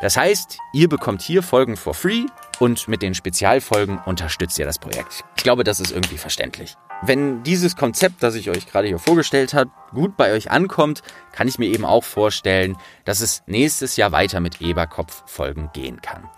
[0.00, 2.24] Das heißt, ihr bekommt hier Folgen for free
[2.58, 5.24] und mit den Spezialfolgen unterstützt ihr das Projekt.
[5.36, 6.74] Ich glaube, das ist irgendwie verständlich.
[7.02, 11.02] Wenn dieses Konzept, das ich euch gerade hier vorgestellt habe, gut bei euch ankommt,
[11.32, 16.28] kann ich mir eben auch vorstellen, dass es nächstes Jahr weiter mit Eberkopf-Folgen gehen kann.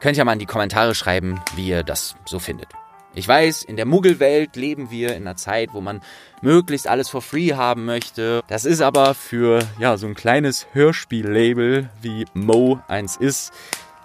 [0.00, 2.68] Könnt ihr mal in die Kommentare schreiben, wie ihr das so findet.
[3.12, 6.00] Ich weiß, in der Muggelwelt leben wir in einer Zeit, wo man
[6.42, 8.42] möglichst alles for free haben möchte.
[8.46, 13.52] Das ist aber für ja, so ein kleines Hörspiellabel wie Mo eins ist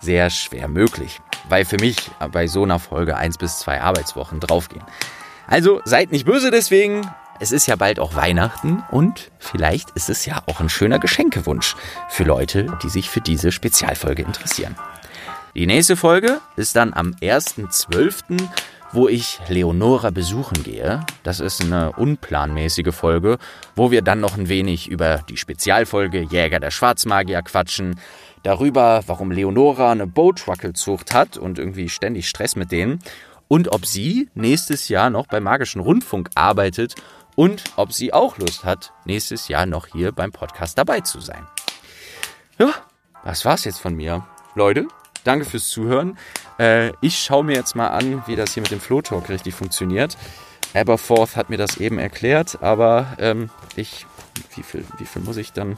[0.02, 4.84] sehr schwer möglich, weil für mich bei so einer Folge eins bis zwei Arbeitswochen draufgehen.
[5.48, 7.08] Also seid nicht böse deswegen.
[7.40, 11.76] Es ist ja bald auch Weihnachten und vielleicht ist es ja auch ein schöner Geschenkewunsch
[12.10, 14.76] für Leute, die sich für diese Spezialfolge interessieren.
[15.54, 18.50] Die nächste Folge ist dann am 1.12
[18.96, 21.06] wo ich Leonora besuchen gehe.
[21.24, 23.38] Das ist eine unplanmäßige Folge,
[23.76, 28.00] wo wir dann noch ein wenig über die Spezialfolge Jäger der Schwarzmagier quatschen,
[28.44, 33.00] darüber, warum Leonora eine Boatruckle-Zucht hat und irgendwie ständig Stress mit denen
[33.48, 36.96] und ob sie nächstes Jahr noch beim Magischen Rundfunk arbeitet
[37.36, 41.46] und ob sie auch Lust hat, nächstes Jahr noch hier beim Podcast dabei zu sein.
[42.58, 42.70] Ja,
[43.24, 44.26] das war's jetzt von mir.
[44.56, 44.88] Leute,
[45.26, 46.18] danke fürs Zuhören.
[46.58, 49.54] Äh, ich schaue mir jetzt mal an, wie das hier mit dem Flow Talk richtig
[49.54, 50.18] funktioniert.
[50.74, 54.06] Aberforth hat mir das eben erklärt, aber ähm, ich.
[54.54, 55.78] Wie viel, wie viel muss ich dann.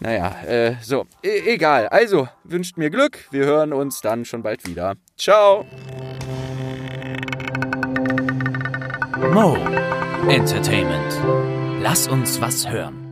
[0.00, 1.88] Naja, äh, so, e egal.
[1.88, 3.28] Also, wünscht mir Glück.
[3.30, 4.94] Wir hören uns dann schon bald wieder.
[5.18, 5.66] Ciao.
[9.32, 9.56] Mo
[10.28, 11.20] Entertainment.
[11.82, 13.03] Lass uns was hören.